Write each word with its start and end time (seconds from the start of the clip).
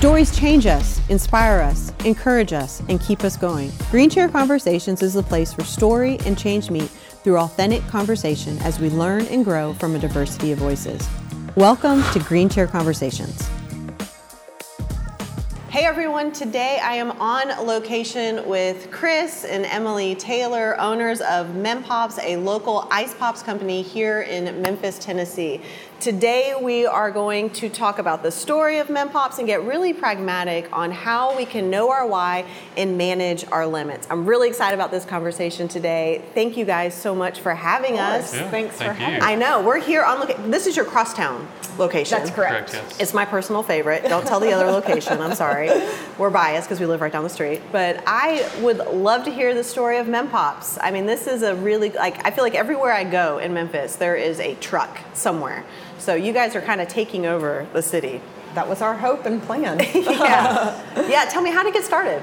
Stories 0.00 0.34
change 0.34 0.64
us, 0.64 0.98
inspire 1.10 1.60
us, 1.60 1.92
encourage 2.06 2.54
us, 2.54 2.80
and 2.88 2.98
keep 3.02 3.22
us 3.22 3.36
going. 3.36 3.70
Green 3.90 4.08
Chair 4.08 4.30
Conversations 4.30 5.02
is 5.02 5.12
the 5.12 5.22
place 5.22 5.54
where 5.58 5.66
story 5.66 6.18
and 6.24 6.38
change 6.38 6.70
meet 6.70 6.88
through 7.22 7.36
authentic 7.36 7.86
conversation 7.86 8.56
as 8.60 8.80
we 8.80 8.88
learn 8.88 9.26
and 9.26 9.44
grow 9.44 9.74
from 9.74 9.94
a 9.94 9.98
diversity 9.98 10.52
of 10.52 10.58
voices. 10.58 11.06
Welcome 11.54 12.02
to 12.14 12.18
Green 12.20 12.48
Chair 12.48 12.66
Conversations. 12.66 13.46
Hey 15.68 15.84
everyone, 15.84 16.32
today 16.32 16.80
I 16.82 16.94
am 16.94 17.12
on 17.20 17.48
location 17.64 18.48
with 18.48 18.90
Chris 18.90 19.44
and 19.44 19.64
Emily 19.66 20.14
Taylor, 20.16 20.80
owners 20.80 21.20
of 21.20 21.46
Mempops, 21.48 22.18
a 22.24 22.36
local 22.38 22.88
ice 22.90 23.14
pops 23.14 23.42
company 23.42 23.80
here 23.80 24.22
in 24.22 24.60
Memphis, 24.62 24.98
Tennessee. 24.98 25.60
Today 26.00 26.54
we 26.58 26.86
are 26.86 27.10
going 27.10 27.50
to 27.50 27.68
talk 27.68 27.98
about 27.98 28.22
the 28.22 28.30
story 28.30 28.78
of 28.78 28.86
Mempops 28.86 29.36
and 29.36 29.46
get 29.46 29.62
really 29.64 29.92
pragmatic 29.92 30.66
on 30.74 30.90
how 30.92 31.36
we 31.36 31.44
can 31.44 31.68
know 31.68 31.90
our 31.90 32.06
why 32.06 32.46
and 32.74 32.96
manage 32.96 33.44
our 33.52 33.66
limits. 33.66 34.06
I'm 34.08 34.24
really 34.24 34.48
excited 34.48 34.74
about 34.74 34.90
this 34.90 35.04
conversation 35.04 35.68
today. 35.68 36.24
Thank 36.32 36.56
you 36.56 36.64
guys 36.64 36.94
so 36.94 37.14
much 37.14 37.40
for 37.40 37.54
having 37.54 37.98
us. 37.98 38.34
Yeah, 38.34 38.50
Thanks 38.50 38.76
thank 38.76 38.96
for 38.96 38.98
you. 38.98 39.06
having 39.08 39.22
I 39.22 39.34
know 39.34 39.60
we're 39.60 39.78
here 39.78 40.02
on 40.02 40.20
location. 40.20 40.50
This 40.50 40.66
is 40.66 40.74
your 40.74 40.86
crosstown 40.86 41.46
location. 41.80 42.18
That's 42.18 42.30
correct. 42.30 42.70
Correct, 42.70 42.88
yes. 42.90 43.00
It's 43.00 43.14
my 43.14 43.24
personal 43.24 43.62
favorite. 43.62 44.04
Don't 44.04 44.26
tell 44.26 44.38
the 44.38 44.52
other 44.52 44.70
location. 44.70 45.20
I'm 45.20 45.34
sorry. 45.34 45.70
We're 46.18 46.30
biased 46.30 46.68
because 46.68 46.78
we 46.78 46.86
live 46.86 47.00
right 47.00 47.12
down 47.12 47.24
the 47.24 47.28
street. 47.30 47.60
But 47.72 48.02
I 48.06 48.48
would 48.60 48.78
love 48.78 49.24
to 49.24 49.30
hear 49.32 49.54
the 49.54 49.64
story 49.64 49.98
of 49.98 50.06
Mempops. 50.06 50.78
I 50.80 50.90
mean, 50.92 51.06
this 51.06 51.26
is 51.26 51.42
a 51.42 51.54
really 51.56 51.90
like 51.90 52.24
I 52.24 52.30
feel 52.30 52.44
like 52.44 52.54
everywhere 52.54 52.92
I 52.92 53.04
go 53.04 53.38
in 53.38 53.52
Memphis, 53.54 53.96
there 53.96 54.14
is 54.14 54.38
a 54.38 54.54
truck 54.56 55.00
somewhere. 55.14 55.64
So 55.98 56.14
you 56.14 56.32
guys 56.32 56.54
are 56.54 56.62
kind 56.62 56.80
of 56.80 56.88
taking 56.88 57.26
over 57.26 57.66
the 57.72 57.82
city. 57.82 58.20
That 58.54 58.68
was 58.68 58.82
our 58.82 58.96
hope 58.96 59.26
and 59.26 59.42
plan. 59.42 59.78
yeah. 59.94 61.08
Yeah. 61.08 61.24
Tell 61.30 61.42
me 61.42 61.50
how 61.50 61.62
to 61.62 61.70
get 61.72 61.84
started. 61.84 62.22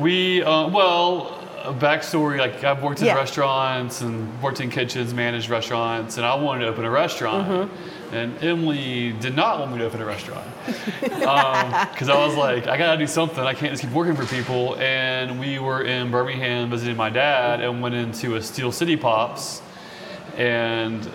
We, 0.00 0.42
uh, 0.42 0.68
well, 0.68 1.34
a 1.64 1.72
backstory 1.74 2.38
like 2.38 2.62
I've 2.64 2.82
worked 2.82 3.00
in 3.00 3.06
Yeah. 3.06 3.16
restaurants 3.16 4.00
and 4.00 4.40
worked 4.42 4.60
in 4.60 4.70
kitchens, 4.70 5.12
managed 5.12 5.50
restaurants, 5.50 6.16
and 6.16 6.24
I 6.24 6.34
wanted 6.34 6.64
to 6.64 6.70
open 6.70 6.84
a 6.84 6.90
restaurant. 6.90 7.48
Mm-hmm. 7.48 7.97
And 8.12 8.42
Emily 8.42 9.12
did 9.12 9.36
not 9.36 9.58
want 9.58 9.72
me 9.72 9.78
to 9.78 9.84
open 9.84 10.00
a 10.00 10.06
restaurant 10.06 10.46
um, 11.26 11.88
because 11.92 12.08
I 12.08 12.26
was 12.26 12.34
like, 12.36 12.66
I 12.66 12.78
gotta 12.78 12.98
do 12.98 13.06
something. 13.06 13.44
I 13.44 13.52
can't 13.52 13.72
just 13.72 13.82
keep 13.82 13.92
working 13.92 14.16
for 14.16 14.24
people. 14.24 14.76
And 14.76 15.38
we 15.38 15.58
were 15.58 15.82
in 15.82 16.10
Birmingham 16.10 16.70
visiting 16.70 16.96
my 16.96 17.10
dad 17.10 17.60
and 17.60 17.82
went 17.82 17.94
into 17.94 18.36
a 18.36 18.42
Steel 18.42 18.72
City 18.72 18.96
Pops. 18.96 19.60
And 20.36 21.08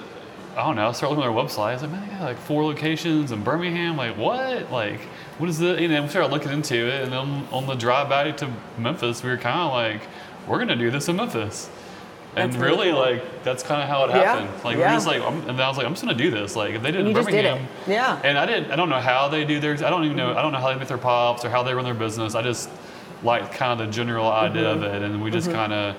I 0.56 0.66
don't 0.66 0.76
know, 0.76 0.88
I 0.88 0.92
started 0.92 1.16
looking 1.16 1.30
at 1.30 1.34
their 1.34 1.44
website. 1.44 1.70
I 1.70 1.74
was 1.74 1.82
like, 1.82 1.92
man, 1.92 2.08
they 2.08 2.14
got 2.14 2.22
like 2.22 2.38
four 2.38 2.64
locations 2.64 3.32
in 3.32 3.44
Birmingham. 3.44 3.98
Like, 3.98 4.16
what? 4.16 4.72
Like, 4.72 5.00
what 5.40 5.50
is 5.50 5.58
the, 5.58 5.82
you 5.82 5.88
know, 5.88 6.04
we 6.04 6.08
started 6.10 6.32
looking 6.32 6.52
into 6.52 6.76
it. 6.76 7.04
And 7.04 7.12
then 7.12 7.48
on 7.52 7.66
the 7.66 7.74
drive 7.74 8.08
back 8.10 8.38
to 8.38 8.52
Memphis, 8.78 9.24
we 9.24 9.32
were 9.32 9.38
kind 9.38 9.60
of 9.62 9.74
like, 9.74 10.08
we're 10.48 10.64
to 10.64 10.76
do 10.76 10.92
this 10.92 11.10
in 11.10 11.16
Memphis. 11.16 11.70
And 12.36 12.52
That's 12.52 12.62
really 12.62 12.88
really, 12.88 12.92
cool. 13.20 13.26
like, 13.26 13.44
that's 13.44 13.62
kind 13.62 13.82
of 13.84 13.88
how 13.88 14.06
it 14.06 14.10
happened. 14.10 14.22
Yeah, 14.24 14.42
happened. 14.48 14.64
Like, 14.64 14.78
yeah. 14.78 14.88
we're 14.90 14.96
just 14.96 15.06
like, 15.08 15.22
I'm, 15.22 15.50
and 15.50 15.62
I 15.62 15.68
was 15.68 15.78
like, 15.78 15.86
I'm 15.86 15.94
just 15.94 16.04
going 16.04 16.18
to 16.18 16.24
do 16.24 16.32
this. 16.32 16.56
Like, 16.56 16.74
if 16.74 16.82
they 16.82 16.90
did 16.92 17.02
it 17.02 17.04
You 17.04 17.10
in 17.10 17.16
just 17.16 17.30
did 17.30 17.46
it. 17.46 17.54
Birmingham. 17.54 17.68
Yeah. 17.88 18.22
And 18.24 18.38
I 18.40 18.46
didn't, 18.48 18.72
I 18.72 18.76
don't 18.76 18.90
know 18.90 19.00
how 19.00 19.28
they 19.28 19.46
do 19.46 19.60
theirs. 19.60 19.84
I 19.84 19.90
don't 19.92 20.04
even 20.06 20.18
know, 20.18 20.36
I 20.36 20.42
don't 20.42 20.52
know 20.52 20.58
how 20.60 20.74
they 20.74 20.80
make 20.80 20.88
their 20.88 20.98
pops 20.98 21.46
or 21.46 21.50
how 21.50 21.62
they 21.62 21.74
run 21.76 21.86
their 21.86 21.94
business. 21.94 22.34
I 22.34 22.42
just 22.42 22.70
like 23.22 23.54
kind 23.54 23.80
of 23.80 23.86
the 23.86 23.94
general 23.94 24.28
idea 24.32 24.68
of 24.72 24.80
Mm-hmm. 24.80 24.96
it. 24.96 25.02
And 25.04 25.24
we 25.24 25.30
just 25.30 25.48
mm-hmm. 25.48 25.58
kind 25.58 25.74
of 25.74 25.96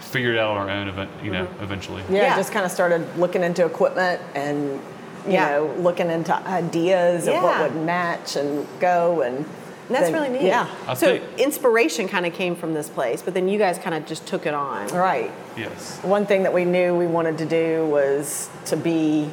figured 0.00 0.36
it 0.36 0.38
out 0.38 0.56
on 0.56 0.56
our 0.56 0.70
own, 0.70 0.88
event, 0.88 1.10
you 1.22 1.30
know, 1.32 1.44
mm-hmm. 1.44 1.62
eventually. 1.64 2.02
yeah, 2.08 2.22
Yeah. 2.22 2.36
just 2.36 2.50
kind 2.50 2.64
of 2.64 2.72
started 2.72 3.06
looking 3.18 3.42
into 3.42 3.66
equipment 3.66 4.22
and 4.34 4.80
you 5.26 5.34
Yeah. 5.34 5.50
know 5.50 5.74
looking 5.80 6.08
into 6.10 6.34
ideas 6.48 7.26
of 7.28 7.34
what 7.42 7.60
would 7.60 7.76
match 7.84 8.36
and 8.36 8.66
go 8.80 9.20
and 9.20 9.44
That's 9.88 10.04
then- 10.10 10.12
really 10.12 10.28
neat. 10.28 10.42
Yeah. 10.42 10.66
I 10.86 10.94
so 10.94 11.06
think- 11.18 11.24
inspiration 11.38 12.08
kind 12.08 12.26
of 12.26 12.32
came 12.34 12.54
from 12.56 12.74
this 12.74 12.88
place, 12.88 13.22
but 13.22 13.34
then 13.34 13.48
you 13.48 13.58
guys 13.58 13.78
kind 13.78 13.94
of 13.94 14.06
just 14.06 14.26
took 14.26 14.46
it 14.46 14.54
on. 14.54 14.88
Right. 14.88 15.30
Yes. 15.56 15.98
One 16.02 16.26
thing 16.26 16.42
that 16.44 16.52
we 16.52 16.64
knew 16.64 16.94
we 16.94 17.06
wanted 17.06 17.38
to 17.38 17.46
do 17.46 17.86
was 17.86 18.48
to 18.66 18.76
be 18.76 19.30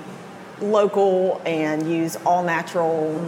local 0.61 1.41
and 1.45 1.89
use 1.91 2.17
all 2.25 2.43
natural 2.43 3.19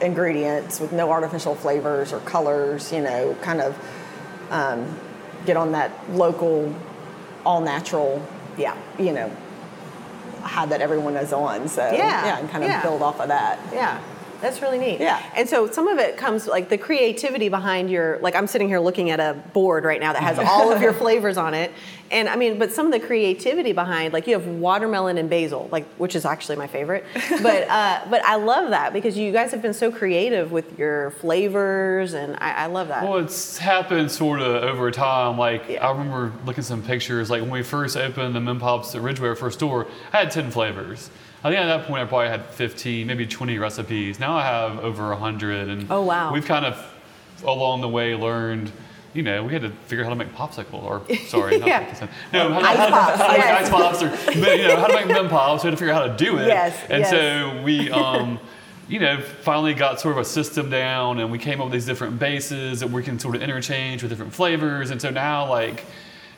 ingredients 0.00 0.80
with 0.80 0.92
no 0.92 1.10
artificial 1.12 1.54
flavors 1.54 2.12
or 2.12 2.18
colors, 2.20 2.92
you 2.92 3.00
know, 3.00 3.36
kind 3.42 3.60
of 3.60 3.78
um, 4.50 4.98
get 5.46 5.56
on 5.56 5.72
that 5.72 5.92
local, 6.10 6.74
all 7.46 7.60
natural, 7.60 8.20
Yeah. 8.56 8.74
you 8.98 9.12
know, 9.12 9.30
high 10.42 10.66
that 10.66 10.80
everyone 10.80 11.16
is 11.16 11.32
on. 11.32 11.68
So, 11.68 11.82
Yeah, 11.92 12.24
yeah, 12.26 12.38
and 12.38 12.50
kind 12.50 12.64
of 12.64 12.70
yeah. 12.70 12.82
build 12.82 13.00
off 13.00 13.20
of 13.20 13.28
that. 13.28 13.60
Yeah, 13.72 13.98
that's 14.42 14.60
really 14.60 14.78
neat. 14.78 15.00
Yeah. 15.00 15.22
And 15.34 15.48
so 15.48 15.70
some 15.70 15.88
of 15.88 15.98
it 15.98 16.16
comes 16.18 16.46
like 16.46 16.68
the 16.68 16.76
creativity 16.76 17.48
behind 17.48 17.90
your 17.90 18.18
like 18.18 18.34
I'm 18.34 18.46
sitting 18.46 18.68
here 18.68 18.80
looking 18.80 19.08
at 19.10 19.20
a 19.20 19.34
board 19.54 19.84
right 19.84 20.00
now 20.00 20.12
that 20.12 20.22
has 20.22 20.38
all 20.38 20.70
of 20.72 20.82
your 20.82 20.92
flavors 21.02 21.36
on 21.38 21.54
it. 21.54 21.72
And 22.10 22.28
I 22.28 22.36
mean, 22.36 22.58
but 22.58 22.70
some 22.72 22.84
of 22.84 22.92
the 22.92 23.00
creativity 23.00 23.72
behind 23.72 24.12
like 24.12 24.26
you 24.26 24.34
have 24.34 24.46
watermelon 24.46 25.16
and 25.16 25.30
basil, 25.30 25.68
like 25.72 25.86
which 25.94 26.14
is 26.14 26.26
actually 26.26 26.56
my 26.56 26.66
favorite. 26.66 27.04
But 27.42 27.66
uh, 27.68 28.02
but 28.10 28.22
I 28.24 28.36
love 28.36 28.70
that 28.70 28.92
because 28.92 29.16
you 29.16 29.32
guys 29.32 29.50
have 29.52 29.62
been 29.62 29.72
so 29.74 29.90
creative 29.90 30.52
with 30.52 30.78
your 30.78 31.12
flavors 31.12 32.12
and 32.12 32.36
I, 32.40 32.64
I 32.64 32.66
love 32.66 32.88
that. 32.88 33.02
Well, 33.04 33.18
it's 33.18 33.58
happened 33.58 34.10
sort 34.10 34.40
of 34.42 34.62
over 34.64 34.90
time. 34.90 35.38
Like 35.38 35.68
Yeah. 35.68 35.86
I 35.86 35.90
remember 35.92 36.32
looking 36.44 36.60
at 36.60 36.66
some 36.66 36.82
pictures. 36.82 37.30
Like 37.30 37.40
when 37.42 37.50
we 37.50 37.62
first 37.62 37.96
opened 37.96 38.34
the 38.34 38.40
Mem 38.40 38.58
Pops 38.60 38.94
at 38.94 39.00
Ridgeway, 39.00 39.28
our 39.28 39.34
first 39.36 39.58
store, 39.58 39.86
I 40.12 40.18
had 40.18 40.30
ten 40.30 40.50
flavors. 40.50 41.10
I 41.44 41.50
think 41.50 41.60
at 41.60 41.66
that 41.66 41.86
point 41.86 42.02
I 42.02 42.04
probably 42.06 42.28
had 42.28 42.44
15, 42.46 43.06
maybe 43.06 43.26
20 43.26 43.58
recipes. 43.58 44.20
Now 44.20 44.36
I 44.36 44.42
have 44.44 44.78
over 44.78 45.08
100, 45.10 45.68
and 45.68 45.86
Oh, 45.90 46.02
wow. 46.02 46.32
we've 46.32 46.44
kind 46.46 46.64
of 46.64 46.78
along 47.44 47.80
the 47.80 47.88
way 47.88 48.14
learned. 48.14 48.70
You 49.14 49.22
know, 49.22 49.42
we 49.44 49.52
had 49.52 49.62
to 49.62 49.70
figure 49.86 50.04
out 50.04 50.08
how 50.08 50.10
to 50.10 50.16
make 50.24 50.34
popsicle, 50.34 50.82
or 50.82 51.02
sorry, 51.26 51.58
not 51.58 51.68
Yeah. 51.68 51.84
popsicle. 51.90 52.08
No, 52.32 52.52
how 52.54 52.60
to, 52.60 52.66
Ice 52.66 52.76
how 52.78 52.86
to- 52.86 52.92
pops, 52.92 53.16
how 53.20 53.28
make 53.28 53.38
yes. 53.38 53.62
ice 53.64 53.70
pops, 53.70 54.02
or 54.02 54.40
but, 54.40 54.58
you 54.58 54.68
know, 54.68 54.76
how 54.76 54.86
to 54.86 54.94
make 54.94 55.06
mem 55.08 55.28
pops. 55.28 55.64
We 55.64 55.68
had 55.68 55.72
to 55.72 55.76
figure 55.76 55.92
out 55.92 56.08
how 56.08 56.16
to 56.16 56.24
do 56.24 56.38
it. 56.38 56.46
Yes, 56.46 56.78
and 56.88 57.00
yes. 57.00 57.10
so 57.10 57.62
we, 57.62 57.90
um, 58.02 58.38
you 58.88 59.00
know, 59.00 59.20
finally 59.20 59.74
got 59.74 60.00
sort 60.00 60.12
of 60.12 60.18
a 60.18 60.24
system 60.24 60.70
down, 60.70 61.18
and 61.18 61.30
we 61.30 61.38
came 61.38 61.60
up 61.60 61.66
with 61.66 61.72
these 61.72 61.86
different 61.86 62.18
bases 62.18 62.80
that 62.80 62.88
we 62.90 63.02
can 63.02 63.18
sort 63.18 63.34
of 63.34 63.42
interchange 63.42 64.02
with 64.02 64.10
different 64.10 64.32
flavors. 64.32 64.90
And 64.90 65.00
so 65.02 65.10
now, 65.10 65.48
like, 65.50 65.84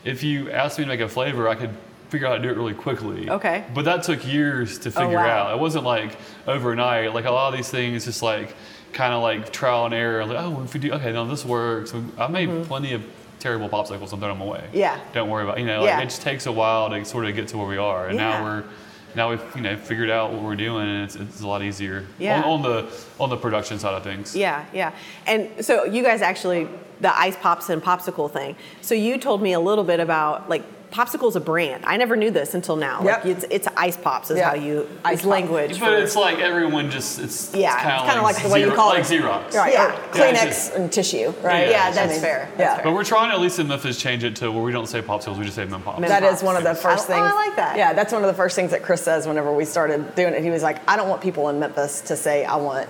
if 0.04 0.22
you 0.24 0.50
asked 0.50 0.78
me 0.78 0.84
to 0.84 0.88
make 0.88 1.00
a 1.00 1.08
flavor, 1.08 1.48
I 1.48 1.54
could 1.54 1.70
figure 2.14 2.28
out 2.28 2.30
how 2.30 2.36
to 2.36 2.42
do 2.42 2.48
it 2.48 2.56
really 2.56 2.74
quickly. 2.74 3.28
Okay. 3.28 3.64
But 3.74 3.84
that 3.86 4.04
took 4.04 4.24
years 4.24 4.78
to 4.80 4.90
figure 4.92 5.16
wow. 5.16 5.48
out. 5.48 5.56
It 5.56 5.60
wasn't 5.60 5.84
like 5.84 6.16
overnight. 6.46 7.12
Like 7.12 7.24
a 7.24 7.30
lot 7.32 7.52
of 7.52 7.56
these 7.56 7.68
things, 7.68 8.04
just 8.04 8.22
like 8.22 8.54
kind 8.92 9.12
of 9.12 9.20
like 9.20 9.52
trial 9.52 9.86
and 9.86 9.92
error. 9.94 10.24
Like, 10.24 10.38
oh, 10.38 10.62
if 10.62 10.72
we 10.72 10.78
do, 10.78 10.92
okay, 10.92 11.12
now 11.12 11.24
this 11.24 11.44
works. 11.44 11.92
I 12.16 12.28
made 12.28 12.66
plenty 12.66 12.92
of 12.92 13.04
terrible 13.40 13.68
popsicles 13.68 14.12
and 14.12 14.20
throw 14.20 14.28
them 14.28 14.40
away. 14.40 14.60
Mm-hmm. 14.68 14.76
Yeah. 14.76 15.00
Don't 15.12 15.28
worry 15.28 15.42
about. 15.42 15.58
You 15.58 15.66
know, 15.66 15.84
Yeah. 15.84 15.96
like 15.96 16.04
it 16.04 16.10
just 16.10 16.22
takes 16.22 16.46
a 16.46 16.52
while 16.52 16.88
to 16.90 17.04
sort 17.04 17.26
of 17.26 17.34
get 17.34 17.48
to 17.48 17.58
where 17.58 17.66
we 17.66 17.78
are, 17.78 18.06
and 18.06 18.16
Yeah. 18.16 18.30
now 18.30 18.44
we're. 18.44 18.64
Now 19.16 19.30
we've 19.30 19.42
you 19.54 19.62
know 19.62 19.76
figured 19.76 20.10
out 20.10 20.32
what 20.32 20.42
we're 20.42 20.56
doing, 20.56 20.88
and 20.88 21.04
it's, 21.04 21.14
it's 21.14 21.40
a 21.40 21.46
lot 21.46 21.62
easier 21.62 22.04
Yeah. 22.18 22.42
on, 22.42 22.44
on 22.54 22.62
the 22.62 23.04
on 23.20 23.30
the 23.30 23.36
production 23.36 23.78
side 23.78 23.94
of 23.94 24.02
things. 24.02 24.34
Yeah, 24.34 24.64
yeah. 24.72 24.90
And 25.24 25.64
so 25.64 25.84
you 25.84 26.02
guys 26.02 26.20
actually 26.20 26.66
the 27.00 27.16
ice 27.16 27.36
pops 27.36 27.70
and 27.70 27.80
popsicle 27.80 28.28
thing. 28.28 28.56
So 28.80 28.94
you 28.96 29.18
told 29.18 29.40
me 29.40 29.52
a 29.52 29.60
little 29.60 29.84
bit 29.84 30.00
about 30.00 30.48
like 30.48 30.64
popsicle's 30.94 31.34
a 31.34 31.40
brand. 31.40 31.84
I 31.86 31.96
never 31.96 32.14
knew 32.14 32.30
this 32.30 32.54
until 32.54 32.76
now. 32.76 33.02
Yep. 33.02 33.24
Like 33.24 33.26
it's 33.36 33.44
it's 33.50 33.68
ice 33.76 33.96
pops 33.96 34.30
is 34.30 34.38
Yeah. 34.38 34.50
how 34.50 34.54
you 34.54 34.88
Ice 35.04 35.14
it's 35.14 35.22
pop. 35.22 35.30
language. 35.32 35.80
But 35.80 35.94
it's 35.94 36.14
like 36.14 36.38
everyone 36.38 36.90
just 36.90 37.18
it's 37.18 37.52
Yeah, 37.54 37.74
it's 37.74 37.82
kind 37.82 38.06
Kind 38.06 38.18
of 38.18 38.22
like 38.24 38.40
the 38.42 38.48
way 38.48 38.60
you 38.60 38.70
Xero- 38.70 38.76
call 38.76 38.88
like 38.90 39.00
it. 39.00 39.06
Xerox. 39.06 39.54
Right. 39.54 39.72
Yeah. 39.72 39.92
Yeah, 39.92 40.10
Kleenex 40.12 40.32
it's 40.32 40.42
just- 40.44 40.74
and 40.74 40.92
tissue, 40.92 41.34
right? 41.42 41.68
yeah, 41.68 41.86
I 41.86 41.90
that's 41.90 42.12
mean, 42.12 42.20
fair. 42.20 42.48
That's 42.56 42.60
yeah. 42.60 42.74
fair. 42.76 42.84
But 42.84 42.92
we're 42.94 43.04
trying 43.04 43.32
at 43.32 43.40
least 43.40 43.58
in 43.58 43.66
Memphis 43.68 43.98
change 44.00 44.22
it 44.24 44.36
to 44.36 44.52
where 44.52 44.62
we 44.62 44.70
don't 44.72 44.86
say 44.86 45.02
popsicles, 45.02 45.36
we 45.36 45.44
just 45.44 45.56
say 45.56 45.64
mem 45.64 45.82
pops. 45.82 45.98
Mem 46.00 46.08
That 46.08 46.22
pops. 46.22 46.36
is 46.38 46.42
one 46.44 46.56
of 46.56 46.62
the 46.62 46.74
first 46.74 47.10
oh, 47.10 47.12
I- 47.12 47.18
oh, 47.18 47.22
things. 47.22 47.32
I 47.32 47.46
like 47.48 47.56
that. 47.56 47.76
Yeah, 47.76 47.92
that's 47.92 48.12
one 48.12 48.22
of 48.22 48.28
the 48.28 48.34
first 48.34 48.54
things 48.54 48.70
that 48.70 48.82
Chris 48.82 49.02
says 49.02 49.26
whenever 49.26 49.52
we 49.52 49.64
started 49.64 50.14
doing 50.14 50.34
it. 50.34 50.42
He 50.44 50.50
was 50.50 50.62
like, 50.62 50.78
I 50.88 50.96
don't 50.96 51.08
want 51.08 51.20
people 51.22 51.48
in 51.48 51.58
Memphis 51.58 52.00
to 52.02 52.16
say 52.16 52.44
I 52.44 52.56
want 52.56 52.88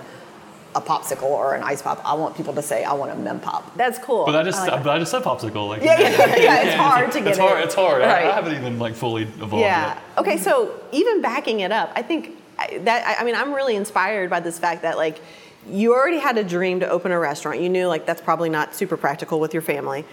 a 0.75 0.81
popsicle 0.81 1.23
or 1.23 1.55
an 1.55 1.63
ice 1.63 1.81
pop. 1.81 2.01
I 2.05 2.13
want 2.13 2.35
people 2.35 2.53
to 2.53 2.61
say 2.61 2.83
I 2.83 2.93
want 2.93 3.11
a 3.11 3.15
mem 3.15 3.39
pop. 3.39 3.75
That's 3.77 3.97
cool. 3.99 4.25
But 4.25 4.35
I 4.35 4.43
just, 4.43 4.59
like 4.59 4.69
that. 4.71 4.83
but 4.83 4.89
I 4.95 4.99
just 4.99 5.09
said 5.11 5.23
popsicle. 5.23 5.69
Like, 5.69 5.81
Yeah, 5.81 5.99
yeah, 5.99 6.35
yeah, 6.35 6.61
it's 6.63 6.75
hard 6.75 7.11
to 7.13 7.19
get 7.19 7.27
It's 7.29 7.37
hard. 7.37 7.59
it. 7.61 7.65
It's 7.65 7.75
hard. 7.75 8.01
I- 8.01 8.07
Right. 8.07 8.25
I, 8.27 8.35
haven't 8.35 8.53
even 8.55 8.77
like 8.77 8.93
fully 8.93 9.23
evolved 9.23 9.55
Yeah. 9.55 9.87
yet. 9.95 10.03
Okay, 10.17 10.37
so 10.37 10.77
even 10.91 11.21
backing 11.21 11.61
it 11.61 11.71
up, 11.71 11.91
I 11.95 12.01
think 12.01 12.37
that 12.85 13.05
I 13.07 13.21
I 13.21 13.23
mean 13.25 13.35
I'm 13.35 13.53
really 13.53 13.75
inspired 13.75 14.29
by 14.29 14.39
this 14.41 14.59
fact 14.59 14.81
that 14.83 14.97
like 14.97 15.21
you 15.67 15.93
already 15.93 16.19
had 16.19 16.37
a 16.37 16.43
dream 16.43 16.79
to 16.81 16.89
open 16.89 17.11
a 17.11 17.19
restaurant. 17.19 17.59
You 17.61 17.69
knew 17.69 17.87
like 17.87 18.05
that's 18.05 18.21
probably 18.21 18.49
not 18.49 18.75
super 18.75 18.97
practical 18.97 19.39
with 19.39 19.53
your 19.53 19.61
family 19.63 20.05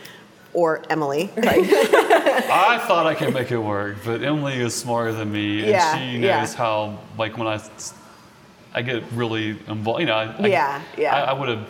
or 0.54 0.82
Emily. 0.90 1.30
Right. 1.36 1.64
I 1.72 2.78
thought 2.86 3.06
I 3.06 3.14
could 3.14 3.32
make 3.34 3.50
it 3.50 3.58
work, 3.58 3.96
but 4.04 4.22
Emily 4.22 4.54
is 4.60 4.74
smarter 4.74 5.12
than 5.12 5.32
me, 5.32 5.60
and 5.60 5.70
Yeah, 5.70 5.96
she 5.98 6.18
yeah. 6.18 6.40
knows 6.40 6.54
how. 6.54 6.98
Like 7.18 7.36
when 7.38 7.46
I, 7.48 7.58
I 8.74 8.82
get 8.82 9.02
really 9.12 9.50
involved. 9.68 10.00
You 10.00 10.06
know, 10.06 10.14
I, 10.16 10.24
I- 10.38 10.46
Yeah, 10.46 10.82
yeah. 10.96 11.14
I, 11.14 11.20
I 11.30 11.32
would 11.32 11.48
have 11.48 11.68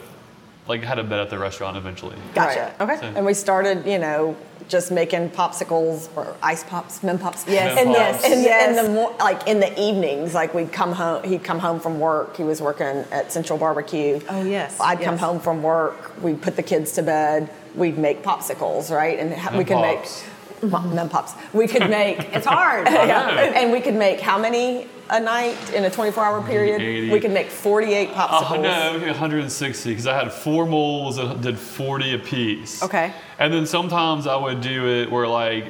like 0.68 0.82
had 0.82 0.98
a 0.98 1.04
bed 1.04 1.18
at 1.20 1.30
the 1.30 1.38
restaurant 1.38 1.76
eventually. 1.76 2.16
Gotcha. 2.34 2.72
Right. 2.78 2.90
Okay. 2.90 3.00
So- 3.00 3.12
And 3.16 3.26
we 3.26 3.34
started, 3.34 3.84
you 3.86 3.98
know, 3.98 4.36
just 4.68 4.92
making 4.92 5.28
popsicles 5.30 6.08
or 6.16 6.36
ice 6.40 6.62
pops, 6.64 7.02
mem 7.02 7.18
pops. 7.18 7.44
Yes. 7.48 7.76
And 7.78 7.90
Mem 7.90 7.92
the, 7.92 8.26
and, 8.28 8.42
Yes. 8.42 8.78
and 8.78 8.86
the 8.86 8.92
more, 8.92 9.12
like 9.18 9.46
in 9.48 9.58
the 9.58 9.68
evenings, 9.78 10.34
like 10.34 10.54
we'd 10.54 10.72
come 10.72 10.92
home. 10.92 11.24
He'd 11.24 11.42
come 11.42 11.58
home 11.58 11.80
from 11.80 11.98
work. 11.98 12.36
He 12.36 12.44
was 12.44 12.62
working 12.62 12.86
at 13.10 13.32
Central 13.32 13.58
Barbecue. 13.58 14.20
Oh, 14.30 14.42
yes, 14.44 14.78
I'd 14.80 15.00
come 15.00 15.18
home 15.18 15.40
from 15.40 15.62
work. 15.62 16.12
We'd 16.22 16.40
put 16.40 16.54
the 16.56 16.62
kids 16.62 16.92
to 16.92 17.02
bed. 17.02 17.50
We'd 17.74 17.98
make 17.98 18.22
popsicles, 18.22 18.94
right? 18.94 19.18
And 19.18 19.34
ha- 19.34 19.50
we 19.50 19.58
Mem 19.58 19.66
could 19.66 19.74
Pops. 19.78 20.22
make 20.22 20.31
mo- 20.62 20.80
mem 20.82 21.08
pops. 21.08 21.34
We 21.52 21.66
could 21.66 21.88
make. 21.90 22.18
It's 22.34 22.46
hard. 22.46 22.86
Yeah. 22.88 23.52
And 23.54 23.72
we 23.72 23.80
could 23.80 23.94
make 23.94 24.20
how 24.20 24.38
many 24.38 24.86
a 25.10 25.20
night 25.20 25.56
in 25.74 25.84
a 25.84 25.90
24-hour 25.90 26.42
period? 26.46 26.80
80. 26.80 27.10
We 27.10 27.20
could 27.20 27.30
make 27.32 27.48
48 27.50 28.10
popsicles. 28.10 28.58
Oh 28.58 28.62
no, 28.98 29.06
160 29.06 29.88
because 29.90 30.06
I 30.06 30.14
had 30.14 30.32
four 30.32 30.64
moles 30.66 31.16
that 31.16 31.40
did 31.42 31.58
40 31.58 32.14
apiece. 32.14 32.82
Okay. 32.82 33.12
And 33.38 33.52
then 33.52 33.66
sometimes 33.66 34.26
I 34.26 34.36
would 34.36 34.60
do 34.62 34.86
it 34.88 35.10
where 35.10 35.26
like 35.28 35.66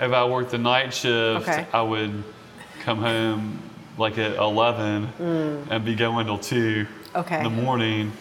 if 0.00 0.12
I 0.12 0.24
worked 0.24 0.50
the 0.50 0.58
night 0.58 0.92
shift, 0.94 1.48
Okay. 1.48 1.66
I 1.72 1.82
would 1.82 2.24
come 2.82 2.98
home 3.00 3.58
like 3.98 4.16
at 4.18 4.32
11 4.36 5.66
and 5.70 5.84
be 5.84 5.94
going 5.94 6.26
till 6.26 6.38
2 6.38 6.86
Mm. 7.14 7.20
Okay. 7.20 7.38
in 7.38 7.42
the 7.44 7.50
morning. 7.50 8.12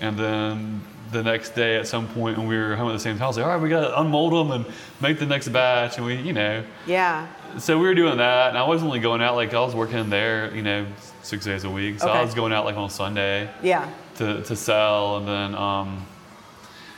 And 0.00 0.16
then 0.18 0.80
the 1.12 1.22
next 1.22 1.50
day 1.54 1.76
at 1.76 1.86
some 1.86 2.08
point 2.08 2.36
when 2.38 2.46
we 2.46 2.56
were 2.56 2.74
home 2.76 2.88
at 2.88 2.92
the 2.92 2.98
same 2.98 3.16
time, 3.16 3.24
I 3.24 3.28
was 3.28 3.36
like, 3.36 3.46
all 3.46 3.52
right, 3.52 3.62
we 3.62 3.68
got 3.68 3.82
to 3.82 4.00
unmold 4.00 4.32
them 4.32 4.50
and 4.52 4.74
make 5.00 5.18
the 5.18 5.26
next 5.26 5.48
batch. 5.48 5.96
And 5.98 6.06
we, 6.06 6.16
you 6.16 6.32
know, 6.32 6.64
Yeah. 6.86 7.26
so 7.58 7.78
we 7.78 7.86
were 7.86 7.94
doing 7.94 8.18
that. 8.18 8.48
And 8.50 8.58
I 8.58 8.64
wasn't 8.64 8.88
only 8.88 9.00
going 9.00 9.22
out, 9.22 9.36
like 9.36 9.54
I 9.54 9.60
was 9.60 9.74
working 9.74 10.10
there, 10.10 10.54
you 10.54 10.62
know, 10.62 10.86
six 11.22 11.44
days 11.44 11.64
a 11.64 11.70
week. 11.70 12.00
So 12.00 12.08
Okay. 12.08 12.18
I 12.18 12.22
was 12.22 12.34
going 12.34 12.52
out 12.52 12.64
like 12.64 12.76
on 12.76 12.90
Sunday 12.90 13.48
Yeah. 13.62 13.88
to, 14.16 14.42
to 14.42 14.56
sell. 14.56 15.18
And 15.18 15.28
then, 15.28 15.54
um, 15.54 16.06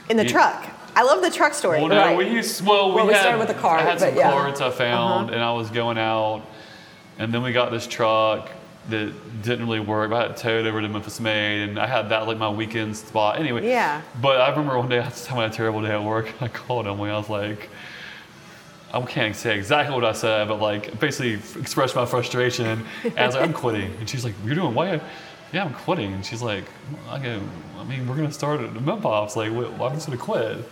In 0.09 0.17
the 0.17 0.25
You- 0.25 0.31
truck. 0.31 0.67
I 0.97 1.03
love 1.03 1.23
the 1.23 1.31
truck 1.31 1.55
story. 1.55 1.79
Well, 1.81 1.89
no, 1.89 1.97
Right. 1.99 2.17
we 2.17 2.29
used 2.29 2.65
well, 2.67 2.89
we, 2.89 2.95
Well, 2.97 3.07
we 3.07 3.13
had, 3.13 3.21
started 3.21 3.39
with 3.39 3.51
a 3.51 3.55
cart, 3.61 3.81
I 3.83 3.85
had 3.85 4.01
some 4.01 4.17
yeah. 4.17 4.31
carts 4.33 4.61
I 4.61 4.71
found, 4.71 5.31
and 5.31 5.41
I 5.43 5.53
was 5.53 5.71
going 5.71 5.97
out, 5.99 6.43
and 7.19 7.33
then 7.33 7.43
we 7.43 7.53
got 7.53 7.71
this 7.71 7.87
truck 7.87 8.49
that 8.91 9.13
didn't 9.43 9.67
really 9.67 9.81
work. 9.81 10.13
I 10.13 10.23
had 10.23 10.31
it 10.33 10.37
towed 10.37 10.67
over 10.67 10.81
to 10.81 10.89
Memphis 10.89 11.21
Made, 11.21 11.69
and 11.69 11.79
I 11.79 11.87
had 11.87 12.09
that 12.11 12.27
like 12.27 12.39
my 12.39 12.49
weekend 12.49 12.97
spot. 12.97 13.39
Anyway, 13.39 13.69
Yeah. 13.69 14.03
But 14.21 14.41
I 14.41 14.51
remember 14.51 14.79
one 14.79 14.89
day 14.89 14.99
I 15.01 15.05
was 15.07 15.27
having 15.27 15.45
a 15.45 15.51
terrible 15.51 15.83
day 15.83 15.91
at 15.93 16.03
work. 16.03 16.33
I 16.41 16.49
called 16.49 16.87
him 16.87 17.01
and 17.01 17.11
I 17.13 17.17
was 17.19 17.29
like. 17.31 17.69
I 18.91 19.03
can't 19.03 19.37
say 19.37 19.55
exactly 19.59 19.95
what 19.95 20.07
I 20.07 20.13
said, 20.13 20.49
but 20.49 20.63
like 20.63 20.99
basically 20.99 21.35
expressed 21.61 21.95
my 21.95 22.07
frustration. 22.07 22.65
And 23.05 23.19
I 23.19 23.27
was 23.27 23.35
like, 23.35 23.45
I'm 23.45 23.53
quitting. 23.53 23.93
And 24.01 24.09
she's 24.09 24.25
like, 24.25 24.33
You're 24.47 24.55
doing 24.55 24.73
what? 24.75 25.03
Yeah, 25.53 25.65
I'm 25.67 25.75
quitting. 25.75 26.15
And 26.15 26.25
she's 26.25 26.41
like, 26.41 26.65
I 27.07 27.19
go, 27.19 27.39
I 27.79 27.85
mean, 27.85 28.09
we're 28.09 28.17
gonna 28.17 28.33
start 28.33 28.61
at 28.63 28.73
Mem 28.83 29.03
Pops. 29.03 29.37
Like, 29.37 29.51
wh- 29.53 29.79
why 29.79 29.89
am 29.89 29.93
I 29.93 29.95
just 29.97 30.07
gonna 30.07 30.17
quit? 30.19 30.67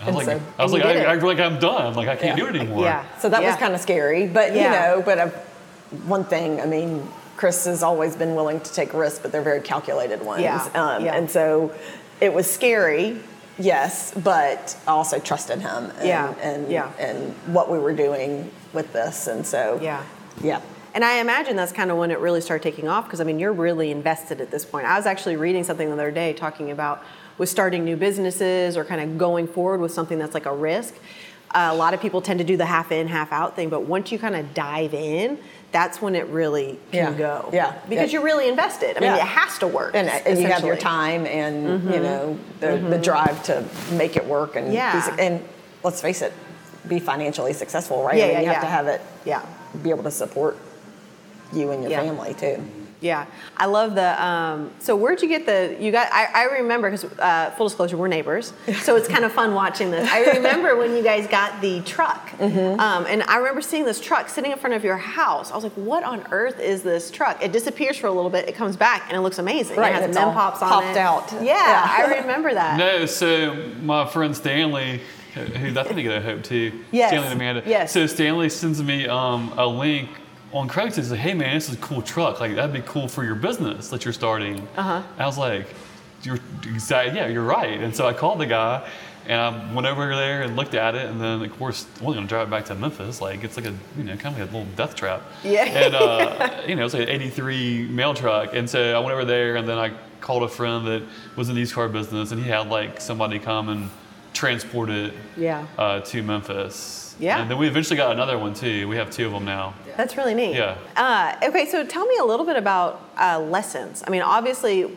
I 0.00 0.06
And 0.06 0.14
was 0.14 0.24
like, 0.24 0.38
so- 0.38 0.42
I 0.56 0.62
was 0.62 0.72
like, 0.72 0.84
I. 0.84 1.12
I 1.14 1.18
feel 1.18 1.26
like 1.26 1.40
I'm 1.40 1.58
done. 1.58 1.94
Like 1.94 2.06
I 2.06 2.14
can't 2.14 2.38
Yeah. 2.38 2.44
do 2.44 2.48
it 2.48 2.60
anymore. 2.60 2.84
Yeah. 2.84 3.04
So 3.18 3.28
that 3.28 3.42
Yeah. 3.42 3.48
was 3.50 3.56
kind 3.56 3.74
of 3.74 3.80
scary, 3.80 4.28
but 4.28 4.54
Yeah. 4.54 4.62
you 4.92 4.96
know, 4.98 5.02
but 5.04 5.18
uh, 5.18 5.26
one 6.06 6.22
thing, 6.24 6.60
I 6.60 6.66
mean, 6.66 7.04
Chris 7.42 7.64
has 7.64 7.82
always 7.82 8.14
been 8.14 8.36
willing 8.36 8.60
to 8.60 8.72
take 8.72 8.94
risks, 8.94 9.18
but 9.18 9.32
they're 9.32 9.42
very 9.42 9.60
calculated 9.60 10.24
ones. 10.24 10.42
Yeah. 10.44 10.64
Um, 10.76 11.04
Yeah. 11.04 11.16
And 11.16 11.28
so 11.28 11.72
it 12.20 12.32
was 12.32 12.48
scary, 12.48 13.18
yes, 13.58 14.14
but 14.14 14.76
I 14.86 14.92
also 14.92 15.18
trusted 15.18 15.60
him. 15.60 15.90
And, 15.98 16.06
Yeah. 16.06 16.34
And, 16.40 16.70
Yeah. 16.70 16.90
and 17.00 17.34
what 17.46 17.68
we 17.68 17.80
were 17.80 17.94
doing 17.94 18.48
with 18.72 18.92
this. 18.92 19.26
And 19.26 19.44
so, 19.44 19.80
Yeah. 19.82 20.02
yeah. 20.40 20.60
And 20.94 21.04
I 21.04 21.14
imagine 21.14 21.56
that's 21.56 21.72
kind 21.72 21.90
of 21.90 21.96
when 21.96 22.12
it 22.12 22.20
really 22.20 22.40
started 22.40 22.62
taking 22.62 22.86
off 22.86 23.06
because 23.06 23.20
I 23.20 23.24
mean, 23.24 23.40
you're 23.40 23.52
really 23.52 23.90
invested 23.90 24.40
at 24.40 24.52
this 24.52 24.64
point. 24.64 24.86
I 24.86 24.96
was 24.96 25.06
actually 25.06 25.34
reading 25.34 25.64
something 25.64 25.88
the 25.88 25.94
other 25.94 26.12
day 26.12 26.32
talking 26.34 26.70
about 26.70 27.02
with 27.38 27.48
starting 27.48 27.84
new 27.84 27.96
businesses 27.96 28.76
or 28.76 28.84
kind 28.84 29.00
of 29.00 29.18
going 29.18 29.48
forward 29.48 29.80
with 29.80 29.90
something 29.92 30.20
that's 30.20 30.34
like 30.34 30.46
a 30.46 30.54
risk. 30.54 30.94
Uh, 31.52 31.70
a 31.72 31.74
lot 31.74 31.92
of 31.92 32.00
people 32.00 32.22
tend 32.22 32.38
to 32.38 32.44
do 32.44 32.56
the 32.56 32.66
half 32.66 32.92
in, 32.92 33.08
half 33.08 33.32
out 33.32 33.56
thing, 33.56 33.68
but 33.68 33.82
once 33.82 34.10
you 34.12 34.18
kind 34.18 34.36
of 34.36 34.54
dive 34.54 34.94
in, 34.94 35.38
that's 35.72 36.02
when 36.02 36.14
it 36.14 36.26
really 36.26 36.78
can 36.92 37.12
Yeah. 37.12 37.18
go. 37.18 37.50
Yeah. 37.52 37.72
Because 37.88 38.12
Yeah. 38.12 38.18
you're 38.18 38.24
really 38.24 38.46
invested. 38.48 38.96
I 38.96 39.00
mean, 39.00 39.10
Yeah. 39.10 39.16
it 39.16 39.26
has 39.26 39.58
to 39.58 39.66
work. 39.66 39.94
And, 39.94 40.08
and 40.08 40.38
you 40.38 40.46
have 40.48 40.64
your 40.64 40.76
time 40.76 41.26
and, 41.26 41.64
you 41.64 41.90
mm-hmm. 41.90 42.02
know, 42.02 42.38
the, 42.60 42.66
the 42.66 42.72
mm-hmm. 42.76 43.02
drive 43.02 43.42
to 43.44 43.64
make 43.92 44.16
it 44.16 44.26
work. 44.26 44.54
And, 44.54 44.72
Yeah. 44.72 45.00
su- 45.00 45.14
and 45.18 45.42
let's 45.82 46.00
face 46.00 46.20
it, 46.20 46.32
be 46.86 46.98
financially 46.98 47.54
successful, 47.54 48.04
right? 48.04 48.16
Yeah, 48.16 48.24
I 48.24 48.26
mean, 48.26 48.34
yeah, 48.34 48.40
you 48.42 48.48
have 48.48 48.60
to 48.60 48.68
have 48.68 48.86
it, 48.86 49.00
Yeah. 49.24 49.42
be 49.82 49.90
able 49.90 50.02
to 50.04 50.10
support 50.10 50.58
you 51.52 51.70
and 51.70 51.82
your 51.82 51.90
family 51.90 52.34
too. 52.34 52.62
Yeah, 53.02 53.26
I 53.56 53.66
love 53.66 53.94
the. 53.96 54.24
Um, 54.24 54.70
so 54.78 54.94
where'd 54.96 55.20
you 55.20 55.28
get 55.28 55.44
the? 55.44 55.76
You 55.78 55.90
got. 55.92 56.08
I, 56.12 56.26
I 56.32 56.44
remember 56.60 56.88
because 56.90 57.18
uh, 57.18 57.50
full 57.56 57.66
disclosure, 57.66 57.96
we're 57.96 58.06
neighbors, 58.08 58.52
so 58.82 58.94
it's 58.96 59.08
kind 59.08 59.24
of 59.24 59.32
fun 59.32 59.54
watching 59.54 59.90
this. 59.90 60.08
I 60.10 60.20
remember 60.36 60.76
when 60.76 60.96
you 60.96 61.02
guys 61.02 61.26
got 61.26 61.60
the 61.60 61.80
truck, 61.82 62.30
Mm-hmm. 62.38 62.78
um, 62.80 63.04
and 63.08 63.22
I 63.24 63.38
remember 63.38 63.60
seeing 63.60 63.84
this 63.84 64.00
truck 64.00 64.28
sitting 64.28 64.52
in 64.52 64.58
front 64.58 64.74
of 64.74 64.84
your 64.84 64.96
house. 64.96 65.50
I 65.50 65.54
was 65.56 65.64
like, 65.64 65.72
"What 65.74 66.04
on 66.04 66.24
earth 66.30 66.60
is 66.60 66.82
this 66.84 67.10
truck?" 67.10 67.42
It 67.42 67.50
disappears 67.52 67.96
for 67.96 68.06
a 68.06 68.12
little 68.12 68.30
bit, 68.30 68.48
it 68.48 68.54
comes 68.54 68.76
back, 68.76 69.02
and 69.08 69.16
it 69.16 69.20
looks 69.20 69.38
amazing. 69.38 69.76
Right, 69.76 69.90
it 69.90 69.94
has 69.94 70.02
and 70.04 70.10
it's 70.12 70.18
mem 70.18 70.32
pops 70.32 70.62
on 70.62 70.68
popped 70.68 70.86
it. 70.86 70.96
out. 70.96 71.32
Yeah, 71.32 71.42
Yeah. 71.56 71.86
I 72.14 72.18
remember 72.20 72.54
that. 72.54 72.76
No, 72.78 73.04
so 73.06 73.54
my 73.82 74.06
friend 74.06 74.36
Stanley, 74.36 75.00
who 75.34 75.42
I 75.42 75.82
think 75.82 75.94
they 75.96 76.02
get 76.04 76.16
a 76.18 76.20
hope 76.22 76.44
too. 76.44 76.84
Yes, 76.92 77.10
Stanley 77.10 77.26
and 77.28 77.34
Amanda. 77.36 77.62
yes. 77.66 77.90
So 77.92 78.06
Stanley 78.06 78.48
sends 78.48 78.80
me 78.82 79.08
um, 79.08 79.52
a 79.56 79.66
link 79.66 80.08
on 80.52 80.68
Craigslist. 80.68 81.10
Like, 81.10 81.20
hey 81.20 81.34
man, 81.34 81.54
this 81.54 81.68
is 81.68 81.74
a 81.74 81.78
cool 81.78 82.02
truck. 82.02 82.40
Like 82.40 82.54
that'd 82.54 82.72
be 82.72 82.82
cool 82.82 83.08
for 83.08 83.24
your 83.24 83.34
business 83.34 83.88
that 83.88 84.04
you're 84.04 84.12
starting. 84.12 84.66
Uh-huh. 84.76 85.02
And 85.12 85.20
I 85.20 85.26
was 85.26 85.38
like, 85.38 85.66
you're 86.22 86.38
exact. 86.62 87.14
Yeah, 87.14 87.26
you're 87.28 87.44
right. 87.44 87.80
And 87.80 87.94
so 87.94 88.06
I 88.06 88.12
called 88.12 88.38
the 88.38 88.46
guy. 88.46 88.88
And 89.24 89.40
I 89.40 89.72
went 89.72 89.86
over 89.86 90.16
there 90.16 90.42
and 90.42 90.56
looked 90.56 90.74
at 90.74 90.96
it, 90.96 91.08
and 91.08 91.20
then 91.20 91.42
of 91.42 91.56
course 91.56 91.86
we're 92.00 92.08
only 92.08 92.16
gonna 92.16 92.26
drive 92.26 92.48
it 92.48 92.50
back 92.50 92.64
to 92.64 92.74
Memphis. 92.74 93.20
Like 93.20 93.44
it's 93.44 93.56
like 93.56 93.66
a 93.66 93.74
you 93.96 94.02
know 94.02 94.16
kind 94.16 94.34
of 94.34 94.40
like 94.40 94.50
a 94.50 94.52
little 94.52 94.72
death 94.74 94.96
trap. 94.96 95.22
Yeah. 95.44 95.62
And 95.62 95.94
uh, 95.94 96.62
you 96.66 96.74
know 96.74 96.84
it's 96.84 96.92
like 96.92 97.04
an 97.04 97.08
'83 97.08 97.86
mail 97.86 98.14
truck, 98.14 98.52
and 98.52 98.68
so 98.68 98.96
I 98.96 98.98
went 98.98 99.12
over 99.12 99.24
there, 99.24 99.54
and 99.54 99.68
then 99.68 99.78
I 99.78 99.92
called 100.20 100.42
a 100.42 100.48
friend 100.48 100.84
that 100.88 101.04
was 101.36 101.48
in 101.48 101.54
the 101.54 101.60
used 101.60 101.72
car 101.72 101.88
business, 101.88 102.32
and 102.32 102.42
he 102.42 102.48
had 102.48 102.68
like 102.68 103.00
somebody 103.00 103.38
come 103.38 103.68
and 103.68 103.90
transport 104.32 104.90
it 104.90 105.14
Yeah. 105.36 105.66
uh, 105.78 106.00
to 106.00 106.22
Memphis. 106.22 107.14
Yeah. 107.18 107.40
And 107.40 107.50
then 107.50 107.58
we 107.58 107.68
eventually 107.68 107.96
got 107.96 108.12
another 108.12 108.38
one 108.38 108.54
too. 108.54 108.88
We 108.88 108.96
have 108.96 109.10
two 109.10 109.26
of 109.26 109.32
them 109.32 109.44
now. 109.44 109.74
That's 109.96 110.16
really 110.16 110.34
neat. 110.34 110.54
Yeah. 110.56 110.76
Uh, 110.96 111.36
okay, 111.48 111.66
so 111.66 111.84
tell 111.84 112.06
me 112.06 112.16
a 112.16 112.24
little 112.24 112.46
bit 112.46 112.56
about 112.56 113.08
uh, 113.20 113.38
lessons. 113.38 114.02
I 114.06 114.10
mean, 114.10 114.22
obviously, 114.22 114.90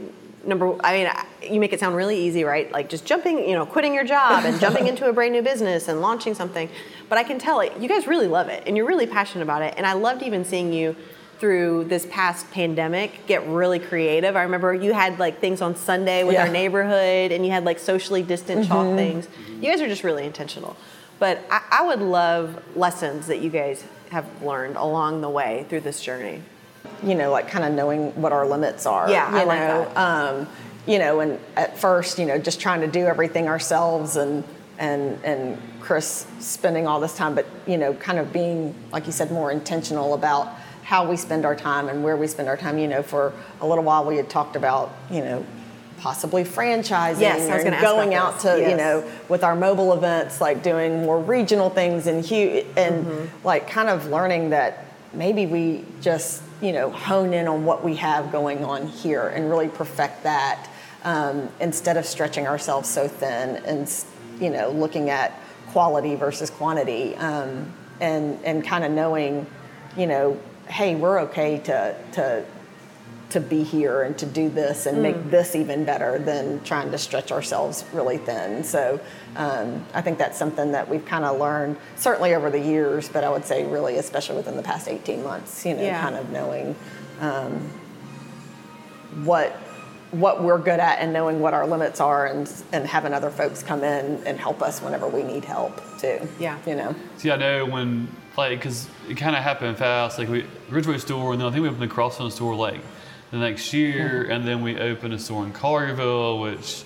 number. 0.45 0.75
I 0.83 0.93
mean, 0.97 1.53
you 1.53 1.59
make 1.59 1.73
it 1.73 1.79
sound 1.79 1.95
really 1.95 2.17
easy, 2.17 2.43
right? 2.43 2.71
Like 2.71 2.89
just 2.89 3.05
jumping, 3.05 3.39
you 3.47 3.53
know, 3.53 3.65
quitting 3.65 3.93
your 3.93 4.05
job 4.05 4.45
and 4.45 4.59
jumping 4.59 4.87
into 4.87 5.07
a 5.09 5.13
brand 5.13 5.33
new 5.33 5.41
business 5.41 5.87
and 5.89 6.01
launching 6.01 6.33
something. 6.33 6.69
But 7.09 7.17
I 7.17 7.23
can 7.23 7.37
tell 7.37 7.59
it. 7.59 7.73
You 7.79 7.89
guys 7.89 8.07
really 8.07 8.27
love 8.27 8.47
it, 8.47 8.63
and 8.65 8.77
you're 8.77 8.87
really 8.87 9.07
passionate 9.07 9.43
about 9.43 9.61
it. 9.61 9.73
And 9.77 9.85
I 9.85 9.93
loved 9.93 10.23
even 10.23 10.45
seeing 10.45 10.71
you 10.71 10.95
through 11.39 11.85
this 11.85 12.07
past 12.09 12.49
pandemic 12.51 13.25
get 13.27 13.45
really 13.47 13.79
creative. 13.79 14.35
I 14.35 14.43
remember 14.43 14.73
you 14.73 14.93
had 14.93 15.19
like 15.19 15.39
things 15.39 15.61
on 15.61 15.75
Sunday 15.75 16.23
with 16.23 16.37
our 16.37 16.47
neighborhood, 16.47 17.31
and 17.31 17.45
you 17.45 17.51
had 17.51 17.65
like 17.65 17.79
socially 17.79 18.23
distant 18.23 18.67
chalk 18.67 18.95
things. 18.95 19.27
You 19.59 19.69
guys 19.69 19.81
are 19.81 19.87
just 19.87 20.03
really 20.03 20.25
intentional. 20.25 20.75
But 21.19 21.39
I, 21.49 21.61
I 21.71 21.85
would 21.87 21.99
love 22.01 22.61
lessons 22.75 23.27
that 23.27 23.39
you 23.39 23.49
guys 23.49 23.83
have 24.11 24.25
learned 24.41 24.75
along 24.77 25.21
the 25.21 25.29
way 25.29 25.65
through 25.69 25.81
this 25.81 26.01
journey. 26.01 26.41
you 27.03 27.15
know, 27.15 27.31
like 27.31 27.47
kind 27.49 27.65
of 27.65 27.73
knowing 27.73 28.19
what 28.21 28.31
our 28.31 28.47
limits 28.47 28.85
are. 28.85 29.09
Yeah, 29.09 29.31
you 29.31 29.37
I 29.37 29.43
like 29.43 29.59
know, 29.59 29.83
that. 29.93 29.97
Um, 29.97 30.47
you 30.87 30.99
know, 30.99 31.19
and 31.19 31.39
at 31.55 31.77
first, 31.77 32.19
you 32.19 32.25
know, 32.25 32.37
just 32.37 32.59
trying 32.59 32.81
to 32.81 32.87
do 32.87 33.05
everything 33.05 33.47
ourselves 33.47 34.15
and 34.17 34.43
and 34.77 35.17
and 35.23 35.57
Chris 35.79 36.25
spending 36.39 36.85
all 36.87 36.99
this 36.99 37.15
time, 37.15 37.33
but 37.35 37.45
you 37.65 37.77
know, 37.77 37.93
kind 37.93 38.19
of 38.19 38.31
being 38.33 38.75
like 38.91 39.05
you 39.05 39.11
said, 39.11 39.31
more 39.31 39.51
intentional 39.51 40.13
about 40.13 40.47
how 40.85 41.09
we 41.09 41.17
spend 41.17 41.45
our 41.45 41.55
time 41.55 41.89
and 41.89 42.03
where 42.03 42.15
we 42.15 42.27
spend 42.27 42.47
our 42.47 42.55
time. 42.57 42.77
You 42.77 42.87
know, 42.87 43.03
for 43.03 43.33
a 43.59 43.67
little 43.67 43.83
while 43.83 44.05
we 44.05 44.15
had 44.17 44.29
talked 44.29 44.55
about, 44.55 44.95
you 45.11 45.21
know. 45.21 45.45
Possibly 45.97 46.43
franchising 46.43 47.21
Yes, 47.21 47.49
I 47.49 47.55
was 47.55 47.63
gonna 47.63 47.77
ask 47.77 47.83
going 47.83 48.13
out 48.13 48.39
to 48.41 48.59
you 48.59 48.75
know 48.75 49.03
with 49.29 49.43
our 49.43 49.55
mobile 49.55 49.93
events, 49.93 50.39
like 50.41 50.61
doing 50.61 51.03
more 51.03 51.19
regional 51.19 51.69
things 51.69 52.05
and 52.05 52.23
huge, 52.23 52.65
and 52.77 53.05
Mm-hmm. 53.05 53.47
like 53.47 53.67
kind 53.69 53.89
of 53.89 54.05
learning 54.07 54.49
that 54.51 54.85
maybe 55.13 55.45
we 55.47 55.83
just 56.01 56.43
you 56.61 56.73
know 56.73 56.91
hone 56.91 57.33
in 57.33 57.47
on 57.47 57.65
what 57.65 57.83
we 57.83 57.95
have 57.95 58.31
going 58.31 58.63
on 58.63 58.87
here 58.87 59.27
and 59.29 59.49
really 59.49 59.69
perfect 59.69 60.23
that 60.23 60.67
um, 61.05 61.47
instead 61.61 61.95
of 61.97 62.05
stretching 62.05 62.45
ourselves 62.45 62.87
so 62.89 63.07
thin 63.07 63.55
and 63.65 63.89
you 64.39 64.49
know 64.49 64.69
looking 64.71 65.09
at 65.09 65.31
quality 65.71 66.15
versus 66.15 66.49
quantity 66.49 67.15
um, 67.15 67.71
and 68.01 68.37
and 68.43 68.63
kind 68.65 68.83
of 68.83 68.91
knowing 68.91 69.47
you 69.97 70.05
know 70.07 70.37
hey 70.67 70.95
we're 70.95 71.19
okay 71.19 71.59
to 71.59 71.95
to 72.13 72.45
to 73.29 73.39
be 73.41 73.63
here 73.63 74.03
and 74.03 74.17
to 74.19 74.25
do 74.25 74.49
this 74.49 74.85
and 74.85 75.01
make 75.01 75.29
this 75.31 75.55
even 75.55 75.83
better 75.83 76.19
than 76.19 76.63
trying 76.63 76.91
to 76.91 76.97
stretch 76.97 77.31
ourselves 77.31 77.83
really 77.91 78.17
thin. 78.17 78.63
So 78.63 78.99
um, 79.35 79.83
I 79.95 80.01
think 80.01 80.19
that's 80.19 80.37
something 80.37 80.71
that 80.73 80.87
we've 80.87 81.03
kind 81.05 81.25
of 81.25 81.39
learned 81.39 81.75
certainly 81.97 82.35
over 82.35 82.49
the 82.51 82.59
years, 82.59 83.09
but 83.09 83.23
I 83.23 83.29
would 83.29 83.43
say 83.43 83.65
really 83.65 83.97
especially 83.97 84.35
within 84.37 84.55
the 84.55 84.63
past 84.63 84.87
18 84.87 85.23
months, 85.23 85.65
you 85.65 85.73
know, 85.73 85.81
Yeah. 85.81 86.01
kind 86.01 86.15
of 86.15 86.29
knowing 86.29 86.75
um, 87.19 87.67
what 89.23 89.51
what 90.11 90.41
we're 90.43 90.59
good 90.59 90.79
at 90.79 90.99
and 90.99 91.11
knowing 91.11 91.39
what 91.41 91.53
our 91.53 91.65
limits 91.67 91.99
are 91.99 92.27
and 92.27 92.49
and 92.71 92.85
having 92.87 93.11
other 93.11 93.31
folks 93.31 93.63
come 93.63 93.83
in 93.83 94.21
and 94.25 94.39
help 94.39 94.61
us 94.61 94.81
whenever 94.81 95.07
we 95.07 95.23
need 95.23 95.43
help 95.43 95.81
too. 95.99 96.25
Yeah. 96.39 96.57
You 96.65 96.75
know. 96.75 96.95
See, 97.17 97.31
I 97.31 97.35
know 97.37 97.65
when, 97.65 98.07
like, 98.37 98.59
because 98.59 98.87
it 99.09 99.15
kind 99.17 99.35
of 99.35 99.43
happened 99.43 99.77
fast. 99.77 100.17
Like, 100.19 100.29
we 100.29 100.45
Ridgeway 100.69 100.97
store, 100.99 101.31
and 101.31 101.41
then 101.41 101.47
I 101.47 101.51
think 101.51 101.63
we 101.63 101.69
opened 101.69 101.83
the 101.83 101.87
Crosstown 101.93 102.31
store 102.31 102.55
like 102.55 102.81
the 103.31 103.37
next 103.37 103.73
year, 103.73 104.23
Mm-hmm. 104.23 104.31
and 104.31 104.47
then 104.47 104.61
we 104.61 104.77
opened 104.79 105.13
a 105.13 105.19
store 105.19 105.43
in 105.45 105.53
Collierville, 105.53 106.41
which 106.41 106.83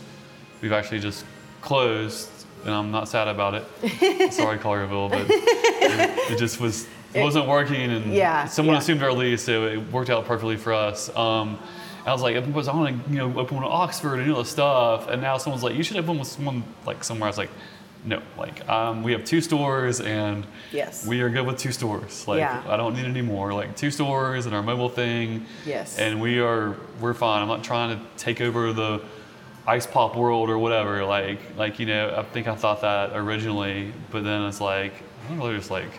we've 0.61 0.71
actually 0.71 0.99
just 0.99 1.25
closed, 1.61 2.29
and 2.65 2.73
I'm 2.73 2.91
not 2.91 3.07
sad 3.09 3.27
about 3.27 3.53
it. 3.55 4.31
Sorry, 4.33 4.57
Collierville, 4.57 5.09
but 5.09 5.25
it, 5.29 6.31
it 6.31 6.37
just 6.37 6.59
was 6.59 6.87
it 7.13 7.21
wasn't 7.23 7.47
working, 7.47 7.89
and 7.91 8.13
Yeah, 8.13 8.45
someone 8.45 8.75
yeah. 8.75 8.79
assumed 8.81 9.01
our 9.03 9.11
lease, 9.11 9.43
so 9.43 9.65
it 9.65 9.77
worked 9.91 10.09
out 10.11 10.25
perfectly 10.25 10.57
for 10.57 10.73
us. 10.73 11.09
Um, 11.15 11.57
I 12.05 12.13
was 12.13 12.21
like, 12.21 12.35
I 12.35 12.39
want 12.39 13.05
to, 13.05 13.11
you 13.11 13.17
know, 13.17 13.39
open 13.39 13.57
one 13.57 13.65
in 13.65 13.71
Oxford 13.71 14.19
and 14.19 14.31
all 14.31 14.39
this 14.39 14.49
stuff, 14.49 15.07
and 15.09 15.21
now 15.21 15.37
someone's 15.37 15.63
like, 15.63 15.75
you 15.75 15.83
should 15.83 15.97
open 15.97 16.17
with 16.19 16.27
someone 16.27 16.63
like 16.85 17.03
somewhere. 17.03 17.25
I 17.27 17.29
was 17.29 17.37
like, 17.37 17.49
no, 18.05 18.21
like 18.37 18.67
um, 18.69 19.03
we 19.03 19.11
have 19.11 19.25
two 19.25 19.41
stores, 19.41 19.99
and 19.99 20.45
Yes. 20.71 21.05
we 21.05 21.21
are 21.21 21.29
good 21.29 21.45
with 21.45 21.57
two 21.57 21.71
stores. 21.71 22.27
Like 22.27 22.39
Yeah. 22.39 22.63
I 22.67 22.77
don't 22.77 22.95
need 22.95 23.05
any 23.05 23.21
more. 23.21 23.53
Like 23.53 23.75
two 23.75 23.91
stores 23.91 24.45
and 24.45 24.55
our 24.55 24.63
mobile 24.63 24.89
thing. 24.89 25.45
Yes. 25.65 25.97
And 25.99 26.21
we 26.21 26.39
are 26.39 26.75
we're 27.01 27.13
fine. 27.13 27.41
I'm 27.41 27.47
not 27.47 27.63
trying 27.63 27.97
to 27.97 28.03
take 28.17 28.39
over 28.41 28.71
the 28.73 29.01
ice 29.67 29.85
pop 29.85 30.15
world 30.15 30.49
or 30.49 30.57
whatever. 30.57 31.03
Like 31.03 31.39
like 31.57 31.79
you 31.79 31.85
know 31.87 32.15
I 32.17 32.23
think 32.23 32.47
I 32.47 32.55
thought 32.55 32.81
that 32.81 33.11
originally, 33.15 33.91
but 34.11 34.23
then 34.23 34.43
it's 34.43 34.61
like 34.61 34.93
I 35.25 35.29
don't 35.29 35.39
really 35.39 35.57
just 35.57 35.69
like 35.71 35.91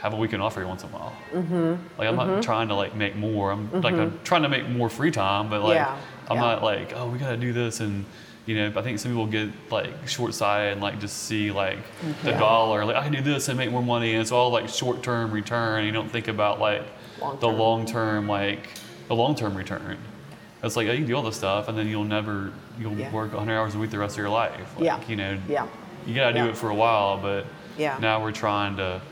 have 0.00 0.12
a 0.12 0.16
weekend 0.16 0.42
off 0.42 0.52
every 0.52 0.66
once 0.66 0.84
in 0.84 0.90
a 0.90 0.92
while. 0.92 1.16
Mm-hmm. 1.32 1.74
Like 1.98 2.08
I'm 2.08 2.16
not 2.16 2.42
trying 2.42 2.68
to 2.68 2.74
like 2.74 2.94
make 2.94 3.16
more. 3.16 3.52
I'm 3.52 3.70
like 3.80 3.94
I'm 3.94 4.20
trying 4.22 4.42
to 4.42 4.48
make 4.50 4.68
more 4.68 4.90
free 4.90 5.10
time, 5.10 5.48
but 5.48 5.62
like 5.62 5.76
Yeah. 5.76 5.96
I'm 6.28 6.36
Yeah. 6.36 6.42
not 6.42 6.62
like 6.62 6.92
oh 6.94 7.08
we 7.08 7.18
gotta 7.18 7.38
do 7.38 7.52
this 7.54 7.80
and. 7.80 8.04
You 8.48 8.54
know, 8.54 8.72
I 8.76 8.82
think 8.82 8.98
some 8.98 9.12
people 9.12 9.26
get 9.26 9.50
like 9.70 10.08
short-sighted 10.08 10.72
and 10.72 10.80
like 10.80 10.98
just 11.00 11.24
see 11.24 11.50
like 11.50 11.76
mm-hmm. 11.76 12.24
the 12.24 12.30
Yeah. 12.30 12.38
dollar, 12.38 12.82
like 12.86 12.96
I 12.96 13.02
can 13.02 13.12
do 13.12 13.20
this 13.20 13.46
and 13.48 13.58
make 13.58 13.70
more 13.70 13.82
money, 13.82 14.12
and 14.12 14.22
it's 14.22 14.32
all 14.32 14.50
like 14.50 14.70
short-term 14.70 15.32
return. 15.32 15.84
You 15.84 15.92
don't 15.92 16.08
think 16.10 16.28
about 16.28 16.58
like 16.58 16.80
the 17.18 17.24
Long-term. 17.26 17.58
long-term, 17.58 18.26
like 18.26 18.70
the 19.08 19.14
long-term 19.14 19.54
return. 19.54 19.98
It's 20.62 20.76
like 20.76 20.88
oh, 20.88 20.92
you 20.92 21.00
can 21.00 21.06
do 21.08 21.14
all 21.14 21.22
this 21.22 21.36
stuff, 21.36 21.68
and 21.68 21.76
then 21.76 21.88
you'll 21.88 22.04
never 22.04 22.50
you'll 22.80 22.94
Yeah. 22.98 23.12
work 23.12 23.34
100 23.34 23.54
hours 23.54 23.74
a 23.74 23.78
week 23.78 23.90
the 23.90 23.98
rest 23.98 24.14
of 24.14 24.18
your 24.20 24.30
life. 24.30 24.74
Like, 24.76 24.84
Yeah. 24.86 25.00
you 25.06 25.16
know, 25.16 25.36
Yeah. 25.46 25.66
you 26.06 26.14
gotta 26.14 26.32
do 26.32 26.44
Yeah. 26.44 26.48
it 26.48 26.56
for 26.56 26.70
a 26.70 26.74
while, 26.74 27.18
but 27.18 27.44
Yeah. 27.76 27.98
now 28.00 28.22
we're 28.22 28.32
trying 28.32 28.78
to 28.78 29.02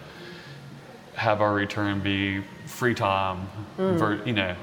have 1.14 1.42
our 1.42 1.52
return 1.52 2.00
be 2.00 2.40
free 2.64 2.94
time, 2.94 3.48
mm. 3.78 3.98
ver, 3.98 4.18
you 4.24 4.32
know, 4.32 4.54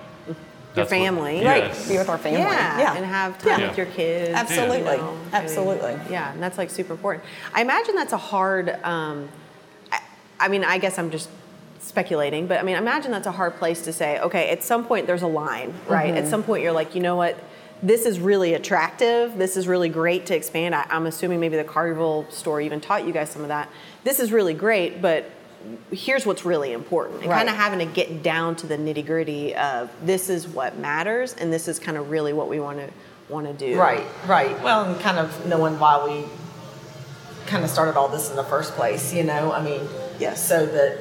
that's 0.75 0.89
what- 0.91 0.97
Mm. 0.97 1.03
family. 1.03 1.45
Right. 1.45 1.63
yes. 1.65 1.87
Be 1.87 1.97
with 1.97 2.09
our 2.09 2.17
family. 2.17 2.39
Yeah, 2.41 2.95
and 2.95 3.05
have 3.05 3.37
time 3.39 3.59
Yeah. 3.59 3.67
with 3.69 3.77
your 3.77 3.85
kids. 3.87 4.33
Absolutely. 4.33 4.91
you 4.93 4.97
know, 5.01 5.17
Absolutely. 5.31 5.93
and- 5.93 6.09
yeah, 6.09 6.31
and 6.33 6.41
that's 6.41 6.57
like 6.57 6.69
super 6.69 6.93
important. 6.93 7.23
I 7.53 7.61
imagine 7.61 7.95
that's 7.95 8.13
a 8.13 8.17
hard. 8.17 8.77
Um, 8.83 9.29
I, 9.91 9.99
I 10.39 10.47
mean, 10.47 10.63
I 10.63 10.77
guess 10.77 10.97
I'm 10.97 11.11
just 11.11 11.29
speculating, 11.79 12.47
but 12.47 12.59
I 12.59 12.63
mean, 12.63 12.75
imagine 12.77 13.11
that's 13.11 13.27
a 13.27 13.31
hard 13.31 13.57
place 13.57 13.81
to 13.83 13.93
say. 13.93 14.19
Okay, 14.19 14.49
at 14.49 14.63
some 14.63 14.85
point 14.85 15.05
there's 15.07 15.21
a 15.21 15.27
line, 15.27 15.73
right? 15.87 16.07
Mm-hmm. 16.13 16.17
At 16.25 16.27
some 16.27 16.43
point 16.43 16.63
you're 16.63 16.71
like, 16.71 16.95
you 16.95 17.01
know 17.01 17.15
what? 17.15 17.37
This 17.81 18.05
is 18.05 18.17
really 18.19 18.53
attractive. 18.53 19.37
This 19.37 19.57
is 19.57 19.67
really 19.67 19.89
great 19.89 20.25
to 20.27 20.35
expand. 20.35 20.73
I, 20.73 20.85
I'm 20.89 21.05
assuming 21.05 21.41
maybe 21.41 21.57
the 21.57 21.65
Collierville 21.65 22.31
store 22.31 22.61
even 22.61 22.79
taught 22.79 23.05
you 23.05 23.11
guys 23.11 23.29
some 23.29 23.41
of 23.41 23.49
that. 23.49 23.67
This 24.05 24.21
is 24.21 24.31
really 24.31 24.53
great, 24.53 25.01
but 25.01 25.29
here's 25.91 26.25
what's 26.25 26.45
really 26.45 26.71
important. 26.73 27.21
And 27.21 27.29
Right. 27.29 27.37
kind 27.37 27.49
of 27.49 27.55
having 27.55 27.79
to 27.79 27.85
get 27.85 28.21
down 28.23 28.55
to 28.57 28.67
the 28.67 28.77
nitty 28.77 29.05
gritty 29.05 29.55
of 29.55 29.89
this 30.03 30.29
is 30.29 30.47
what 30.47 30.77
matters, 30.77 31.33
and 31.39 31.51
this 31.53 31.67
is 31.67 31.79
kind 31.79 31.97
of 31.97 32.09
really 32.09 32.33
what 32.33 32.49
we 32.49 32.59
want 32.59 32.79
to 32.79 32.87
want 33.29 33.47
to 33.47 33.53
do. 33.53 33.79
Right, 33.79 34.03
right. 34.27 34.61
Well, 34.63 34.83
and 34.83 34.99
kind 34.99 35.17
of 35.17 35.45
knowing 35.47 35.79
why 35.79 36.03
we 36.05 36.25
kind 37.47 37.63
of 37.63 37.69
started 37.69 37.95
all 37.97 38.07
this 38.09 38.29
in 38.29 38.35
the 38.35 38.43
first 38.43 38.73
place, 38.73 39.13
you 39.13 39.23
know, 39.23 39.51
I 39.51 39.61
mean, 39.61 39.81
Yes. 40.19 40.45
so 40.47 40.65
that 40.65 40.99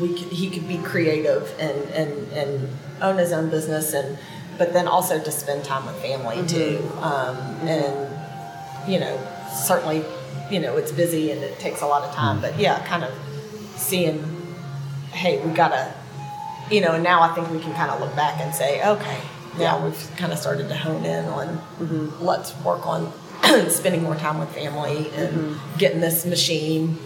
we 0.00 0.08
could, 0.08 0.32
he 0.32 0.48
could 0.50 0.68
be 0.68 0.78
creative 0.78 1.52
and, 1.58 1.76
and, 1.90 2.32
and 2.32 2.68
own 3.02 3.18
his 3.18 3.32
own 3.32 3.50
business 3.50 3.92
and 3.94 4.16
but 4.56 4.72
then 4.72 4.86
also 4.88 5.20
to 5.22 5.30
spend 5.30 5.64
time 5.64 5.86
with 5.86 5.94
family 6.02 6.44
too 6.46 6.80
um, 7.00 7.36
and 7.66 8.90
you 8.90 8.98
know 9.00 9.18
certainly 9.66 10.04
you 10.50 10.60
know 10.60 10.76
it's 10.76 10.92
busy 10.92 11.30
and 11.30 11.42
it 11.42 11.58
takes 11.58 11.82
a 11.82 11.86
lot 11.86 12.02
of 12.02 12.14
time 12.14 12.36
hmm. 12.36 12.42
but 12.42 12.58
yeah 12.58 12.84
kind 12.86 13.04
of 13.04 13.12
seeing 13.76 14.22
hey 15.12 15.44
we 15.44 15.52
gotta 15.52 15.92
you 16.70 16.80
know 16.80 16.92
and 16.92 17.02
now 17.02 17.22
i 17.22 17.34
think 17.34 17.50
we 17.50 17.58
can 17.60 17.72
kind 17.74 17.90
of 17.90 18.00
look 18.00 18.14
back 18.16 18.40
and 18.40 18.54
say 18.54 18.86
okay 18.86 19.20
now 19.58 19.84
we've 19.84 20.10
kind 20.16 20.32
of 20.32 20.38
started 20.38 20.68
to 20.68 20.76
hone 20.76 21.04
in 21.04 21.24
on 21.26 21.46
mm-hmm. 21.46 22.24
let's 22.24 22.56
work 22.62 22.86
on 22.86 23.12
spending 23.68 24.02
more 24.02 24.14
time 24.14 24.38
with 24.38 24.48
family 24.50 25.10
and 25.14 25.36
mm-hmm. 25.36 25.78
getting 25.78 26.00
this 26.00 26.24
machine 26.26 26.96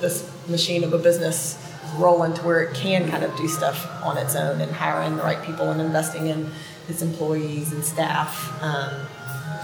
this 0.00 0.30
machine 0.48 0.84
of 0.84 0.92
a 0.92 0.98
business 0.98 1.58
rolling 1.96 2.32
to 2.32 2.42
where 2.42 2.62
it 2.62 2.74
can 2.74 3.08
kind 3.10 3.24
of 3.24 3.36
do 3.36 3.48
stuff 3.48 3.86
on 4.02 4.16
its 4.16 4.34
own 4.34 4.60
and 4.60 4.70
hiring 4.72 5.16
the 5.16 5.22
right 5.22 5.42
people 5.44 5.70
and 5.70 5.80
investing 5.80 6.28
in 6.28 6.50
its 6.88 7.02
employees 7.02 7.72
and 7.72 7.84
staff 7.84 8.62
um, 8.62 9.06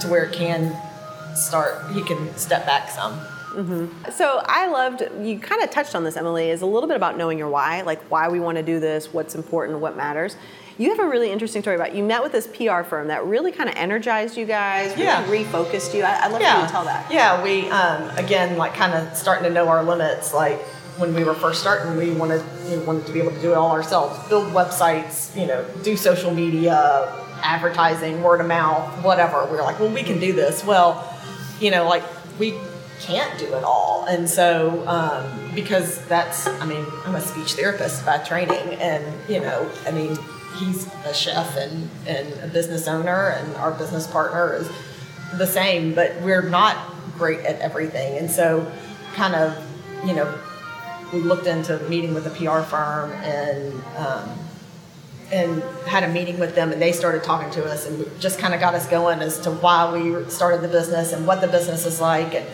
to 0.00 0.09
where 0.09 0.25
it 0.25 0.33
can 0.33 0.76
start 1.36 1.90
he 1.92 2.02
can 2.02 2.34
step 2.36 2.66
back 2.66 2.88
some 2.90 3.18
So 4.14 4.42
I 4.44 4.66
loved 4.68 5.02
you 5.22 5.38
kind 5.38 5.62
of 5.62 5.70
touched 5.70 5.94
on 5.94 6.04
this, 6.04 6.16
Emily, 6.16 6.50
is 6.50 6.60
a 6.62 6.66
little 6.66 6.86
bit 6.88 6.96
about 6.96 7.16
knowing 7.16 7.38
your 7.38 7.48
why, 7.48 7.80
like 7.82 8.02
why 8.10 8.28
we 8.28 8.38
want 8.38 8.56
to 8.58 8.62
do 8.62 8.80
this, 8.80 9.12
what's 9.14 9.34
important, 9.34 9.78
what 9.80 9.96
matters. 9.96 10.36
You 10.78 10.90
have 10.90 10.98
a 10.98 11.08
really 11.08 11.30
interesting 11.32 11.62
story 11.62 11.74
about 11.74 11.94
you 11.94 12.04
met 12.04 12.22
with 12.22 12.32
this 12.32 12.46
PR 12.46 12.82
firm 12.82 13.08
that 13.08 13.24
really 13.24 13.50
kind 13.52 13.70
of 13.70 13.76
energized 13.76 14.36
you 14.36 14.44
guys, 14.44 14.90
really 14.90 15.04
Yeah. 15.04 15.24
refocused 15.24 15.94
you. 15.94 16.02
I, 16.02 16.28
love 16.28 16.42
for 16.42 16.46
you 16.60 16.66
to 16.66 16.70
tell 16.70 16.84
that. 16.84 17.10
Yeah, 17.10 17.42
we 17.42 17.70
um, 17.70 18.10
again 18.18 18.58
like 18.58 18.74
kind 18.74 18.92
of 18.92 19.16
starting 19.16 19.44
to 19.44 19.50
know 19.50 19.68
our 19.68 19.82
limits. 19.82 20.34
Like 20.34 20.60
when 20.98 21.14
we 21.14 21.24
were 21.24 21.32
first 21.34 21.62
starting, 21.62 21.96
we 21.96 22.10
wanted 22.10 22.42
we 22.68 22.76
wanted 22.84 23.06
to 23.06 23.12
be 23.12 23.20
able 23.22 23.32
to 23.32 23.40
do 23.40 23.52
it 23.52 23.56
all 23.56 23.70
ourselves, 23.72 24.18
build 24.28 24.52
websites, 24.52 25.34
you 25.34 25.46
know, 25.46 25.64
do 25.82 25.96
social 25.96 26.30
media, 26.34 27.10
advertising, 27.42 28.22
word 28.22 28.42
of 28.42 28.46
mouth, 28.48 29.02
whatever. 29.02 29.46
We 29.46 29.52
were 29.52 29.62
like, 29.62 29.80
well, 29.80 29.90
we 29.90 30.02
can 30.02 30.20
do 30.20 30.34
this. 30.34 30.62
Well, 30.62 31.10
you 31.60 31.70
know, 31.70 31.88
like 31.88 32.02
we 32.38 32.58
can't 33.00 33.38
do 33.38 33.46
it 33.54 33.64
all, 33.64 34.04
and 34.08 34.28
so 34.28 34.86
um, 34.86 35.54
because 35.54 36.04
that's, 36.06 36.46
I 36.46 36.66
mean, 36.66 36.84
I'm 37.04 37.14
a 37.14 37.20
speech 37.20 37.54
therapist 37.54 38.04
by 38.04 38.18
training, 38.18 38.75
and 38.75 39.04
you 39.28 39.40
know, 39.40 39.70
I 39.86 39.90
mean, 39.90 40.16
he's 40.58 40.86
a 41.04 41.14
chef 41.14 41.56
and 41.56 41.88
and 42.06 42.32
a 42.42 42.48
business 42.48 42.88
owner, 42.88 43.30
and 43.30 43.54
our 43.56 43.72
business 43.72 44.06
partner 44.06 44.54
is 44.54 44.70
the 45.38 45.46
same, 45.46 45.94
but 45.94 46.20
we're 46.22 46.48
not 46.48 46.76
great 47.16 47.40
at 47.40 47.60
everything. 47.60 48.18
And 48.18 48.30
so, 48.30 48.70
kind 49.14 49.34
of, 49.34 49.56
you 50.04 50.14
know, 50.14 50.38
we 51.12 51.20
looked 51.20 51.46
into 51.46 51.78
meeting 51.88 52.14
with 52.14 52.26
a 52.26 52.30
PR 52.30 52.60
firm 52.60 53.12
and 53.12 53.72
um, 53.96 54.28
and 55.33 55.62
had 55.87 56.04
a 56.04 56.09
meeting 56.09 56.38
with 56.38 56.54
them, 56.54 56.73
and 56.73 56.80
they 56.80 56.92
started 56.92 57.25
talking 57.25 57.50
to 57.50 57.64
us 57.64 57.87
and 57.87 58.06
just 58.21 58.38
kind 58.38 58.54
of 58.54 58.61
got 58.61 58.75
us 58.75 58.87
going 58.87 59.21
as 59.21 59.40
to 59.40 59.50
why 59.50 59.92
we 59.92 60.28
started 60.30 60.61
the 60.61 60.68
business 60.68 61.12
and 61.12 61.26
what 61.26 61.40
the 61.40 61.49
business 61.49 61.85
is 61.85 62.00
like. 62.00 62.35
And 62.35 62.47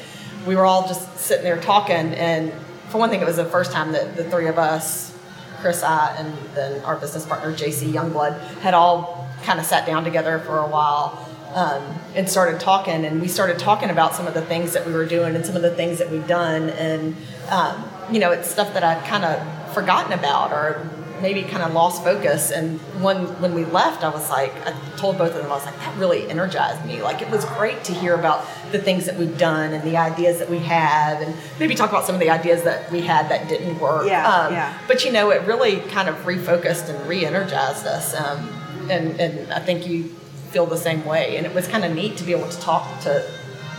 we 0.46 0.56
were 0.56 0.64
all 0.64 0.86
just 0.88 1.18
sitting 1.18 1.44
there 1.44 1.60
talking. 1.60 1.94
And 2.14 2.52
for 2.88 2.98
one 2.98 3.10
thing, 3.10 3.20
it 3.20 3.26
was 3.26 3.36
the 3.36 3.44
first 3.44 3.72
time 3.72 3.92
that 3.92 4.16
the 4.16 4.24
three 4.24 4.48
of 4.48 4.58
us, 4.58 5.16
Chris, 5.60 5.82
I, 5.82 6.16
and 6.16 6.36
then 6.54 6.82
our 6.84 6.96
business 6.96 7.26
partner 7.26 7.52
JC 7.52 7.92
Youngblood, 7.92 8.38
had 8.60 8.74
all 8.74 9.28
kind 9.42 9.60
of 9.60 9.66
sat 9.66 9.86
down 9.86 10.04
together 10.04 10.38
for 10.38 10.58
a 10.58 10.66
while 10.66 11.28
um, 11.54 11.82
and 12.14 12.28
started 12.28 12.58
talking. 12.58 13.04
And 13.04 13.20
we 13.20 13.28
started 13.28 13.58
talking 13.58 13.90
about 13.90 14.14
some 14.14 14.26
of 14.26 14.32
the 14.32 14.42
things 14.42 14.72
that 14.72 14.86
we 14.86 14.92
were 14.92 15.06
doing 15.06 15.34
and 15.34 15.44
some 15.44 15.56
of 15.56 15.62
the 15.62 15.74
things 15.74 15.98
that 15.98 16.10
we've 16.10 16.26
done. 16.26 16.70
And 16.70 17.16
um, 17.50 17.84
you 18.10 18.18
know, 18.18 18.30
it's 18.32 18.50
stuff 18.50 18.72
that 18.74 18.82
I'd 18.82 19.04
kind 19.04 19.24
of 19.24 19.74
forgotten 19.74 20.12
about 20.12 20.52
or 20.52 20.88
maybe 21.22 21.42
kind 21.42 21.62
of 21.62 21.72
lost 21.72 22.02
focus. 22.04 22.50
And 22.50 22.80
when 23.02 23.26
when 23.40 23.54
we 23.54 23.64
left, 23.64 24.04
I 24.04 24.08
was 24.08 24.28
like, 24.28 24.52
I 24.66 24.74
told 24.96 25.16
both 25.16 25.34
of 25.34 25.42
them, 25.42 25.46
I 25.46 25.54
was 25.54 25.64
like, 25.64 25.78
that 25.78 25.96
really 25.96 26.28
energized 26.28 26.84
me. 26.84 27.02
Like 27.02 27.22
it 27.22 27.30
was 27.30 27.44
great 27.44 27.84
to 27.84 27.94
hear 27.94 28.14
about 28.14 28.44
the 28.72 28.78
things 28.78 29.06
that 29.06 29.16
we've 29.16 29.38
done 29.38 29.72
and 29.72 29.82
the 29.84 29.96
ideas 29.96 30.38
that 30.40 30.50
we 30.50 30.58
have, 30.58 31.22
and 31.22 31.34
maybe 31.58 31.74
talk 31.74 31.90
about 31.90 32.04
some 32.04 32.14
of 32.14 32.20
the 32.20 32.30
ideas 32.30 32.64
that 32.64 32.90
we 32.90 33.00
had 33.00 33.28
that 33.30 33.48
didn't 33.48 33.78
work. 33.78 34.06
Yeah, 34.06 34.50
yeah. 34.50 34.78
But 34.88 35.04
you 35.04 35.12
know, 35.12 35.30
it 35.30 35.46
really 35.46 35.80
kind 35.80 36.08
of 36.08 36.16
refocused 36.24 36.88
and 36.88 37.08
re-energized 37.08 37.86
us. 37.86 38.14
Um, 38.14 38.48
and 38.90 39.20
and 39.20 39.52
I 39.52 39.60
think 39.60 39.86
you 39.86 40.10
feel 40.50 40.66
the 40.66 40.76
same 40.76 41.04
way. 41.04 41.36
And 41.36 41.46
it 41.46 41.54
was 41.54 41.66
kind 41.66 41.84
of 41.84 41.94
neat 41.94 42.16
to 42.18 42.24
be 42.24 42.32
able 42.32 42.48
to 42.48 42.60
talk 42.60 43.00
to 43.02 43.24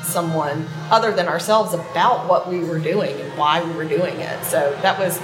someone 0.04 0.68
other 0.92 1.14
than 1.14 1.28
ourselves 1.28 1.74
about 1.74 2.28
what 2.28 2.50
we 2.50 2.60
were 2.60 2.80
doing 2.80 3.16
and 3.22 3.38
why 3.38 3.64
we 3.64 3.72
were 3.74 3.86
doing 3.86 4.20
it. 4.20 4.44
So 4.44 4.78
that 4.82 5.00
was 5.00 5.20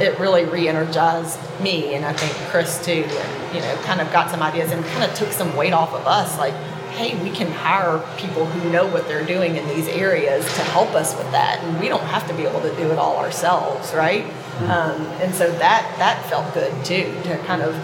it 0.00 0.18
really 0.18 0.44
re-energized 0.44 1.38
me 1.60 1.94
and 1.94 2.04
I 2.04 2.12
think 2.12 2.32
Chris 2.50 2.84
too 2.84 3.04
and 3.06 3.54
you 3.54 3.60
know 3.60 3.74
kind 3.82 4.00
of 4.00 4.10
got 4.12 4.30
some 4.30 4.42
ideas 4.42 4.70
and 4.70 4.84
kind 4.84 5.10
of 5.10 5.16
took 5.16 5.32
some 5.32 5.56
weight 5.56 5.72
off 5.72 5.92
of 5.94 6.06
us 6.06 6.38
like 6.38 6.54
hey 6.96 7.20
we 7.22 7.30
can 7.30 7.50
hire 7.50 8.02
people 8.18 8.46
who 8.46 8.70
know 8.70 8.86
what 8.86 9.06
they're 9.08 9.24
doing 9.24 9.56
in 9.56 9.66
these 9.68 9.88
areas 9.88 10.44
to 10.54 10.62
help 10.62 10.90
us 10.94 11.16
with 11.16 11.30
that 11.30 11.62
and 11.62 11.80
we 11.80 11.88
don't 11.88 12.04
have 12.04 12.26
to 12.28 12.34
be 12.34 12.44
able 12.44 12.60
to 12.60 12.74
do 12.76 12.90
it 12.90 12.98
all 12.98 13.16
ourselves 13.16 13.92
right 13.94 14.24
um, 14.62 15.02
and 15.20 15.34
so 15.34 15.50
that 15.52 15.94
that 15.98 16.24
felt 16.28 16.52
good 16.54 16.72
too 16.84 17.12
to 17.24 17.38
kind 17.46 17.62
of 17.62 17.74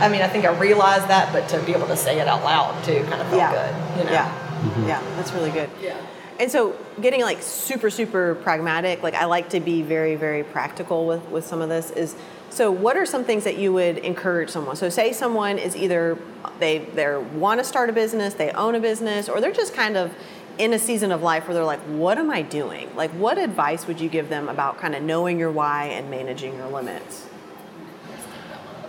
I 0.00 0.08
mean, 0.08 0.20
I 0.20 0.26
think 0.26 0.44
I 0.44 0.58
realized 0.58 1.06
that, 1.06 1.32
but 1.32 1.48
to 1.50 1.62
be 1.62 1.72
able 1.72 1.86
to 1.86 1.96
say 1.96 2.18
it 2.18 2.26
out 2.26 2.42
loud 2.42 2.82
too 2.82 3.04
kind 3.04 3.22
of 3.22 3.28
felt 3.28 3.34
yeah. 3.34 3.52
good. 3.52 3.98
You 3.98 4.04
know? 4.06 4.10
Yeah. 4.10 4.86
Yeah, 4.86 5.00
that's 5.16 5.32
really 5.32 5.50
good. 5.50 5.70
Yeah. 5.80 5.96
And 6.42 6.50
so 6.50 6.76
getting 7.00 7.20
like 7.20 7.40
super, 7.40 7.88
super 7.88 8.34
pragmatic, 8.34 9.00
like 9.00 9.14
I 9.14 9.26
like 9.26 9.50
to 9.50 9.60
be 9.60 9.80
very, 9.80 10.16
very 10.16 10.42
practical 10.42 11.06
with, 11.06 11.24
with 11.28 11.46
some 11.46 11.62
of 11.62 11.68
this 11.68 11.92
is 11.92 12.16
so 12.50 12.68
what 12.72 12.96
are 12.96 13.06
some 13.06 13.22
things 13.22 13.44
that 13.44 13.58
you 13.58 13.72
would 13.72 13.98
encourage 13.98 14.50
someone? 14.50 14.74
So 14.74 14.88
say 14.88 15.12
someone 15.12 15.56
is 15.56 15.76
either 15.76 16.18
they 16.58 16.78
they 16.78 17.16
want 17.16 17.60
to 17.60 17.64
start 17.64 17.90
a 17.90 17.92
business, 17.92 18.34
they 18.34 18.50
own 18.50 18.74
a 18.74 18.80
business, 18.80 19.28
or 19.28 19.40
they're 19.40 19.52
just 19.52 19.72
kind 19.72 19.96
of 19.96 20.12
in 20.58 20.72
a 20.72 20.80
season 20.80 21.12
of 21.12 21.22
life 21.22 21.46
where 21.46 21.54
they're 21.54 21.64
like, 21.64 21.78
what 21.82 22.18
am 22.18 22.28
I 22.28 22.42
doing? 22.42 22.92
Like 22.96 23.12
what 23.12 23.38
advice 23.38 23.86
would 23.86 24.00
you 24.00 24.08
give 24.08 24.28
them 24.28 24.48
about 24.48 24.78
kind 24.78 24.96
of 24.96 25.02
knowing 25.04 25.38
your 25.38 25.52
why 25.52 25.84
and 25.86 26.10
managing 26.10 26.56
your 26.56 26.66
limits? 26.66 27.24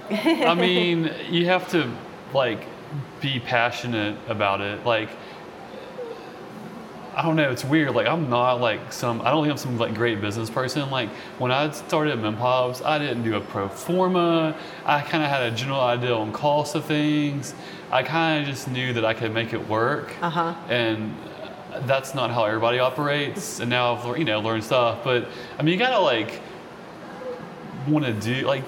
I 0.10 0.56
mean, 0.56 1.12
you 1.30 1.46
have 1.46 1.70
to 1.70 1.96
like 2.34 2.66
be 3.22 3.40
passionate 3.40 4.18
about 4.28 4.60
it. 4.60 4.84
Like 4.88 5.10
I 7.16 7.22
don't 7.22 7.36
know, 7.36 7.52
it's 7.52 7.64
weird. 7.64 7.94
Like 7.94 8.08
I'm 8.08 8.30
not 8.30 8.60
like 8.60 8.92
some 8.92 9.22
I 9.22 9.30
don't 9.30 9.44
think 9.44 9.52
I'm 9.52 9.58
some 9.58 9.78
like 9.78 9.94
great 9.94 10.20
business 10.20 10.50
person. 10.50 10.90
Like 10.90 11.10
when 11.38 11.52
I 11.52 11.70
started 11.72 12.18
Mempops, 12.20 12.84
I 12.84 12.98
didn't 12.98 13.24
do 13.24 13.36
a 13.36 13.42
pro 13.42 13.70
forma. 13.70 14.58
I 14.86 15.02
kind 15.02 15.24
of 15.24 15.30
had 15.30 15.44
a 15.44 15.56
general 15.56 15.82
idea 15.82 16.14
on 16.16 16.32
cost 16.32 16.76
of 16.76 16.86
things. 16.86 17.54
I 17.92 18.02
kind 18.02 18.42
of 18.42 18.50
just 18.50 18.68
knew 18.68 18.94
that 18.94 19.06
I 19.06 19.14
could 19.14 19.34
make 19.34 19.54
it 19.54 19.70
work. 19.70 20.16
Uh-huh. 20.22 20.56
And 20.70 21.16
that's 21.82 22.16
not 22.16 22.32
how 22.32 22.46
everybody 22.46 22.80
operates. 22.80 23.60
And 23.60 23.70
now 23.70 23.96
I've 23.96 24.18
you 24.18 24.26
know 24.26 24.40
learned 24.40 24.64
stuff. 24.64 25.04
But 25.04 25.28
I 25.60 25.64
mean, 25.64 25.74
you 25.74 25.80
gotta 25.80 26.00
like 26.00 26.42
want 27.88 28.06
to 28.06 28.14
do 28.14 28.48
like 28.48 28.64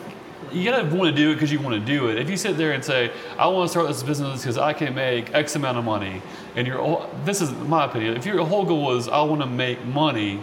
you 0.51 0.69
gotta 0.69 0.83
want 0.95 1.09
to 1.09 1.11
do 1.15 1.31
it 1.31 1.35
because 1.35 1.51
you 1.51 1.59
want 1.59 1.75
to 1.75 1.85
do 1.85 2.07
it. 2.09 2.17
If 2.17 2.29
you 2.29 2.37
sit 2.37 2.57
there 2.57 2.71
and 2.71 2.83
say, 2.83 3.11
"I 3.37 3.47
want 3.47 3.67
to 3.67 3.69
start 3.69 3.87
this 3.87 4.03
business 4.03 4.41
because 4.41 4.57
I 4.57 4.73
can 4.73 4.95
make 4.95 5.33
X 5.33 5.55
amount 5.55 5.77
of 5.77 5.85
money," 5.85 6.21
and 6.55 6.65
your 6.67 6.79
all 6.79 7.09
this 7.25 7.41
is 7.41 7.51
my 7.51 7.85
opinion. 7.85 8.15
If 8.17 8.25
your 8.25 8.43
whole 8.45 8.65
goal 8.65 8.95
is, 8.95 9.07
"I 9.07 9.21
want 9.21 9.41
to 9.41 9.47
make 9.47 9.83
money," 9.85 10.39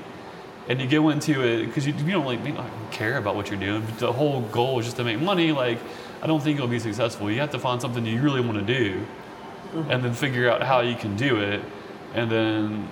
and 0.69 0.81
you 0.81 0.87
go 0.89 1.09
into 1.11 1.43
it 1.43 1.67
because 1.67 1.87
you, 1.87 1.95
you 1.95 2.13
don't 2.13 2.27
like 2.27 2.45
you 2.47 2.53
don't 2.53 2.71
care 2.91 3.17
about 3.19 3.37
what 3.37 3.51
you're 3.51 3.59
doing, 3.61 3.83
but 3.83 3.99
the 3.99 4.13
whole 4.13 4.43
goal 4.53 4.79
is 4.79 4.87
just 4.87 4.97
to 4.99 5.05
make 5.05 5.21
money. 5.21 5.53
Like, 5.53 5.79
I 6.23 6.27
don't 6.27 6.43
think 6.43 6.59
you'll 6.59 6.69
be 6.69 6.79
successful. 6.79 7.31
You 7.31 7.41
have 7.41 7.51
to 7.51 7.59
find 7.59 7.81
something 7.81 8.05
you 8.07 8.21
really 8.21 8.41
want 8.41 8.59
to 8.59 8.65
do, 8.65 9.01
Mm-hmm. 9.75 9.91
and 9.91 10.05
then 10.05 10.13
figure 10.13 10.51
out 10.51 10.63
how 10.63 10.81
you 10.81 10.95
can 10.95 11.17
do 11.17 11.37
it, 11.41 11.63
and 12.15 12.31
then 12.31 12.87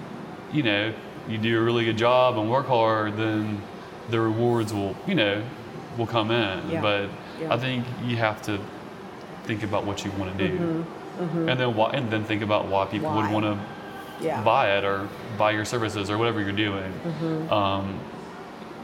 you 0.51 0.63
know 0.63 0.95
you 1.29 1.37
do 1.37 1.59
a 1.59 1.63
really 1.63 1.85
good 1.85 1.99
job 1.99 2.39
and 2.39 2.51
work 2.51 2.67
hard, 2.67 3.19
then 3.19 3.61
the 4.09 4.19
rewards 4.19 4.73
will 4.73 4.97
you 5.07 5.15
know 5.15 5.43
will 5.97 6.07
come 6.07 6.31
in. 6.31 6.71
Yeah. 6.71 6.81
But 6.81 7.09
Yeah. 7.41 7.55
I 7.55 7.57
think 7.59 7.85
you 8.05 8.17
have 8.17 8.43
to 8.43 8.59
think 9.45 9.63
about 9.63 9.85
what 9.85 10.05
you 10.05 10.11
want 10.19 10.37
to 10.37 10.49
do, 10.49 10.85
Mm-hmm. 11.21 11.49
and 11.51 11.61
then 11.61 11.75
why, 11.75 11.91
and 11.91 12.11
then 12.11 12.25
think 12.25 12.43
about 12.43 12.67
why 12.69 12.87
people 12.87 13.11
Why. 13.11 13.17
would 13.23 13.31
want 13.33 13.45
to 13.45 14.25
Yeah. 14.25 14.43
buy 14.43 14.77
it 14.79 14.85
or 14.85 15.09
buy 15.39 15.51
your 15.51 15.65
services 15.65 16.11
or 16.11 16.17
whatever 16.19 16.41
you're 16.41 16.53
doing. 16.53 16.93
Mm-hmm. 17.05 17.53
Um, 17.53 17.99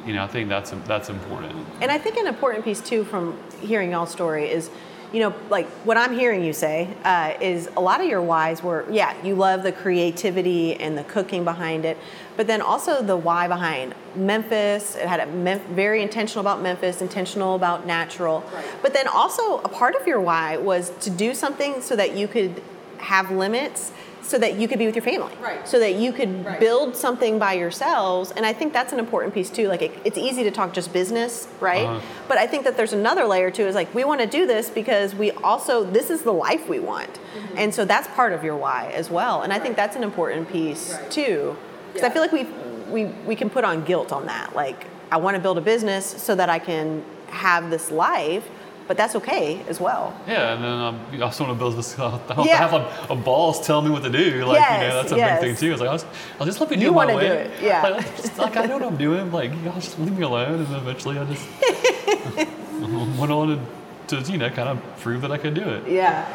you 0.07 0.15
know, 0.15 0.23
I 0.25 0.27
think 0.27 0.49
that's 0.49 0.71
that's 0.87 1.09
important. 1.09 1.55
And 1.81 1.91
I 1.91 1.99
think 1.99 2.17
an 2.17 2.27
important 2.27 2.65
piece 2.65 2.81
too 2.81 3.05
from 3.05 3.37
hearing 3.61 3.91
y'all's 3.91 4.11
story 4.11 4.49
is, 4.51 4.71
you 5.13 5.21
know, 5.21 5.35
like 5.51 5.67
what 5.85 5.97
I'm 5.97 6.15
hearing 6.15 6.45
you 6.45 6.53
say 6.53 6.89
uh, 7.05 7.35
is 7.41 7.69
a 7.77 7.81
lot 7.81 8.01
of 8.01 8.07
your 8.07 8.23
whys 8.23 8.63
were, 8.63 8.85
yeah, 8.91 9.15
you 9.23 9.35
love 9.35 9.63
the 9.63 9.73
creativity 9.73 10.75
and 10.75 10.99
the 10.99 11.05
cooking 11.05 11.45
behind 11.45 11.85
it, 11.85 11.97
but 12.37 12.47
then 12.47 12.61
also 12.61 13.03
the 13.03 13.17
why 13.17 13.49
behind 13.49 13.95
Memphis. 14.15 14.97
It 14.97 15.07
had 15.07 15.21
a 15.21 15.27
mem- 15.27 15.61
very 15.75 16.03
intentional 16.03 16.41
about 16.41 16.61
Memphis, 16.61 17.01
intentional 17.01 17.55
about 17.55 17.87
natural, 17.87 18.45
but 18.83 18.93
then 18.93 19.07
also 19.07 19.59
a 19.59 19.69
part 19.69 19.95
of 19.95 20.07
your 20.07 20.21
why 20.21 20.57
was 20.57 20.91
to 21.01 21.11
do 21.11 21.35
something 21.35 21.81
so 21.81 21.97
that 21.97 22.17
you 22.17 22.27
could 22.29 22.63
have 22.99 23.31
limits. 23.31 23.93
So 24.27 24.39
that 24.39 24.57
you 24.59 24.67
could 24.67 24.81
be 24.81 24.87
with 24.87 24.97
your 24.97 25.05
family, 25.05 25.33
Right. 25.41 25.67
So 25.69 25.79
that 25.79 25.95
you 25.95 26.13
could 26.13 26.45
Right. 26.45 26.59
build 26.59 26.97
something 26.97 27.39
by 27.39 27.53
yourselves, 27.53 28.33
and 28.37 28.45
I 28.45 28.53
think 28.53 28.73
that's 28.73 28.93
an 28.93 28.99
important 28.99 29.33
piece 29.33 29.51
too. 29.51 29.69
Like 29.69 29.83
it, 29.83 29.93
it's 30.05 30.19
easy 30.19 30.43
to 30.43 30.51
talk 30.51 30.73
just 30.73 30.93
business, 30.93 31.47
right? 31.61 31.87
Uh-huh. 31.87 32.01
But 32.27 32.39
I 32.39 32.47
think 32.49 32.65
that 32.65 32.77
there's 32.77 32.93
another 32.93 33.25
layer 33.25 33.53
too. 33.53 33.67
Is 33.67 33.77
like 33.77 33.95
we 33.95 34.03
want 34.03 34.21
to 34.21 34.27
do 34.27 34.45
this 34.45 34.69
because 34.69 35.15
we 35.15 35.31
also 35.31 35.85
this 35.85 36.11
is 36.11 36.23
the 36.23 36.33
life 36.33 36.69
we 36.69 36.81
want, 36.81 37.15
Mm-hmm. 37.15 37.59
and 37.59 37.73
so 37.75 37.85
that's 37.85 38.09
part 38.09 38.33
of 38.33 38.43
your 38.43 38.57
why 38.57 38.91
as 38.95 39.11
well. 39.11 39.43
And 39.43 39.53
I 39.53 39.61
think 39.61 39.77
that's 39.77 39.95
an 39.97 40.03
important 40.03 40.49
piece 40.49 40.93
Right. 40.95 41.11
too, 41.11 41.57
because 41.93 42.09
I 42.09 42.11
feel 42.13 42.23
like 42.23 42.33
we 42.33 42.45
we 42.91 43.05
we 43.31 43.37
can 43.37 43.49
put 43.49 43.63
on 43.65 43.85
guilt 43.85 44.11
on 44.13 44.27
that. 44.27 44.57
Like 44.57 44.87
I 45.13 45.19
want 45.19 45.37
to 45.37 45.41
build 45.41 45.57
a 45.57 45.61
business 45.61 46.05
so 46.05 46.35
that 46.35 46.49
I 46.51 46.59
can 46.59 47.05
have 47.29 47.71
this 47.71 47.91
life, 47.93 48.45
but 48.89 48.97
that's 48.97 49.15
okay 49.17 49.61
as 49.69 49.81
well. 49.81 50.15
Yeah, 50.29 50.55
and 50.55 50.63
then 50.65 50.71
um, 50.73 51.01
I 51.13 51.21
also 51.21 51.45
want 51.45 51.57
to 51.57 51.59
build 51.59 51.77
this. 51.77 51.99
I 51.99 52.19
don't 52.35 52.47
Yeah. 52.47 52.57
have 52.57 52.73
a, 52.75 53.13
a 53.13 53.17
boss 53.17 53.67
tell 53.67 53.83
me 53.83 53.91
what 53.91 54.03
to 54.05 54.11
do. 54.11 54.45
Like, 54.45 54.61
you 54.81 54.89
know, 54.89 54.95
that's 55.03 55.13
a 55.13 55.17
yes. 55.17 55.41
big 55.41 55.57
thing 55.57 55.69
too. 55.69 55.73
It's 55.73 55.81
like, 55.81 55.91
I'll 55.91 55.97
just, 55.99 56.07
I'll 56.39 56.47
just 56.47 56.61
let 56.61 56.71
me 56.71 56.77
do 56.77 56.83
You 56.83 56.89
it 56.91 56.95
my 56.95 57.15
way. 57.15 57.27
do 57.29 57.33
it, 57.35 57.51
yeah. 57.63 57.83
Like, 57.83 58.17
just, 58.17 58.39
like, 58.39 58.57
I 58.57 58.67
know 58.67 58.79
what 58.79 58.87
I'm 58.87 58.97
doing. 58.97 59.33
Like, 59.33 59.51
y'all 59.65 59.75
just 59.81 59.99
leave 59.99 60.17
me 60.17 60.23
alone. 60.25 60.61
And 60.61 60.67
then 60.67 60.77
eventually 60.81 61.19
I 61.19 61.25
just 61.25 61.47
went 63.19 63.33
on 63.33 63.67
to, 64.07 64.23
to, 64.23 64.33
you 64.33 64.39
know, 64.39 64.51
kind 64.51 64.69
of 64.69 64.81
prove 65.01 65.23
that 65.23 65.33
I 65.33 65.39
could 65.39 65.55
do 65.55 65.63
it. 65.63 65.89
Yeah. 65.89 66.27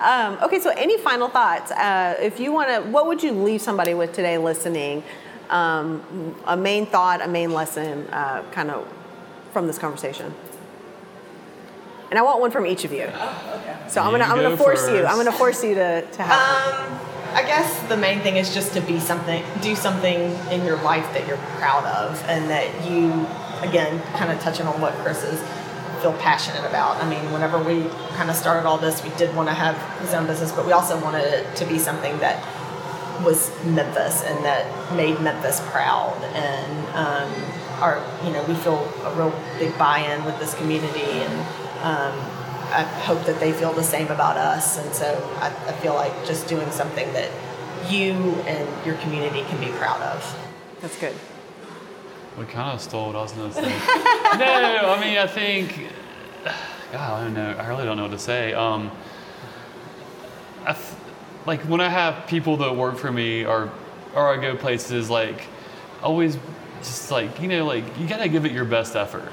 Um, 0.00 0.38
okay, 0.44 0.58
so 0.60 0.70
any 0.70 0.98
final 0.98 1.28
thoughts? 1.28 1.70
Uh, 1.70 2.16
if 2.20 2.40
you 2.40 2.52
want 2.52 2.68
to, 2.68 2.90
what 2.90 3.06
would 3.06 3.22
you 3.22 3.32
leave 3.32 3.60
somebody 3.62 3.94
with 3.94 4.12
today 4.12 4.38
listening? 4.38 5.02
Um, 5.50 6.34
a 6.46 6.56
main 6.56 6.86
thought, 6.86 7.20
a 7.22 7.28
main 7.28 7.52
lesson, 7.52 8.06
uh, 8.08 8.42
kind 8.52 8.70
of 8.70 8.86
from 9.52 9.66
this 9.66 9.78
conversation. 9.78 10.32
And 12.10 12.18
I 12.18 12.22
want 12.22 12.40
one 12.40 12.50
from 12.50 12.66
each 12.66 12.84
of 12.84 12.92
you. 12.92 13.06
So 13.88 14.00
I'm 14.02 14.12
You 14.12 14.18
gonna, 14.18 14.24
I'm 14.24 14.36
gonna 14.36 14.50
go 14.50 14.56
force 14.56 14.88
you. 14.88 15.06
I'm 15.06 15.16
gonna 15.16 15.32
force 15.32 15.62
you 15.62 15.74
to, 15.76 16.02
to 16.02 16.22
have. 16.22 16.84
one. 16.84 16.92
Um, 16.92 17.06
I 17.32 17.42
guess 17.42 17.88
the 17.88 17.96
main 17.96 18.20
thing 18.20 18.36
is 18.36 18.52
just 18.52 18.74
to 18.74 18.80
be 18.80 18.98
something, 18.98 19.44
do 19.62 19.76
something 19.76 20.32
in 20.50 20.64
your 20.64 20.82
life 20.82 21.04
that 21.14 21.28
you're 21.28 21.36
proud 21.58 21.84
of, 21.84 22.20
and 22.28 22.50
that 22.50 22.66
you, 22.90 23.26
again, 23.62 24.02
kind 24.18 24.32
of 24.32 24.40
touching 24.40 24.66
on 24.66 24.80
what 24.80 24.92
Chris 24.94 25.22
is, 25.22 25.40
feel 26.02 26.12
passionate 26.14 26.68
about. 26.68 26.96
I 26.96 27.08
mean, 27.08 27.32
whenever 27.32 27.62
we 27.62 27.88
kind 28.16 28.30
of 28.30 28.34
started 28.34 28.66
all 28.66 28.78
this, 28.78 29.04
we 29.04 29.10
did 29.10 29.34
want 29.36 29.48
to 29.48 29.54
have 29.54 29.76
his 30.00 30.12
own 30.12 30.26
business, 30.26 30.50
but 30.50 30.66
we 30.66 30.72
also 30.72 31.00
wanted 31.00 31.22
it 31.22 31.54
to 31.56 31.64
be 31.66 31.78
something 31.78 32.18
that 32.18 32.42
was 33.24 33.52
Memphis 33.64 34.24
and 34.24 34.44
that 34.44 34.66
made 34.96 35.20
Memphis 35.20 35.60
proud. 35.70 36.16
And 36.34 36.88
um, 36.96 37.30
our, 37.80 38.02
you 38.24 38.32
know, 38.32 38.42
we 38.44 38.54
feel 38.54 38.78
a 39.04 39.14
real 39.14 39.32
big 39.58 39.76
buy-in 39.78 40.24
with 40.24 40.36
this 40.40 40.54
community, 40.54 41.02
and 41.02 41.46
um, 41.82 42.12
I 42.72 42.82
hope 43.04 43.24
that 43.26 43.40
they 43.40 43.52
feel 43.52 43.72
the 43.72 43.82
same 43.82 44.08
about 44.08 44.36
us. 44.36 44.78
And 44.78 44.94
so 44.94 45.06
I, 45.40 45.48
I 45.48 45.72
feel 45.72 45.94
like 45.94 46.12
just 46.24 46.46
doing 46.46 46.70
something 46.70 47.12
that 47.14 47.30
you 47.88 48.12
and 48.46 48.86
your 48.86 48.96
community 48.96 49.42
can 49.42 49.58
be 49.60 49.72
proud 49.76 50.00
of. 50.02 50.38
That's 50.80 50.98
good. 50.98 51.14
We 52.38 52.44
kind 52.44 52.72
of 52.72 52.80
stole 52.80 53.08
what 53.08 53.16
I 53.16 53.22
was 53.22 53.32
going 53.34 53.50
to 53.50 53.54
say. 53.56 53.62
no, 53.62 54.94
I 54.94 54.98
mean, 55.00 55.18
I 55.18 55.26
think, 55.26 55.88
God, 56.92 57.20
I 57.20 57.24
don't 57.24 57.34
know. 57.34 57.50
I 57.58 57.66
really 57.68 57.84
don't 57.84 57.96
know 57.96 58.04
what 58.04 58.12
to 58.12 58.18
say. 58.18 58.52
Um, 58.52 58.90
I 60.64 60.72
th- 60.74 60.84
like 61.46 61.60
when 61.62 61.80
I 61.80 61.88
have 61.88 62.26
people 62.28 62.56
that 62.58 62.76
work 62.76 62.96
for 62.98 63.10
me 63.10 63.44
or, 63.44 63.72
or 64.14 64.28
I 64.28 64.40
go 64.40 64.56
places, 64.56 65.10
like, 65.10 65.46
always 66.02 66.38
just 66.82 67.10
like, 67.10 67.40
you 67.40 67.48
know, 67.48 67.64
like, 67.64 67.84
you 67.98 68.06
got 68.06 68.18
to 68.18 68.28
give 68.28 68.44
it 68.44 68.52
your 68.52 68.64
best 68.64 68.94
effort. 68.94 69.32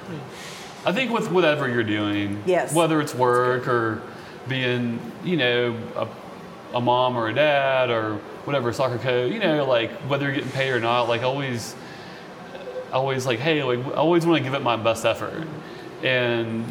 I 0.86 0.92
think 0.94 1.12
with 1.12 1.30
whatever 1.32 1.68
you're 1.68 1.84
doing, 1.84 2.42
Yes. 2.46 2.74
whether 2.74 3.02
it's 3.02 3.14
work 3.14 3.68
or 3.68 4.02
being, 4.48 5.00
you 5.24 5.36
know, 5.38 5.78
a, 5.96 6.08
a 6.78 6.82
mom 6.82 7.18
or 7.18 7.28
a 7.28 7.34
dad 7.34 7.90
or 7.90 8.16
whatever, 8.46 8.72
soccer 8.72 8.98
coach, 8.98 9.32
you 9.34 9.40
know, 9.40 9.66
like 9.66 9.92
whether 10.10 10.26
you're 10.26 10.36
getting 10.36 10.52
paid 10.52 10.72
or 10.72 10.80
not, 10.80 11.10
like 11.10 11.24
always, 11.24 11.76
always 12.94 13.26
like, 13.26 13.40
hey, 13.40 13.64
like 13.64 13.80
I 13.88 13.92
always 13.94 14.26
want 14.26 14.38
to 14.38 14.44
give 14.44 14.54
it 14.54 14.62
my 14.64 14.76
best 14.78 15.06
effort, 15.06 15.46
and 16.04 16.66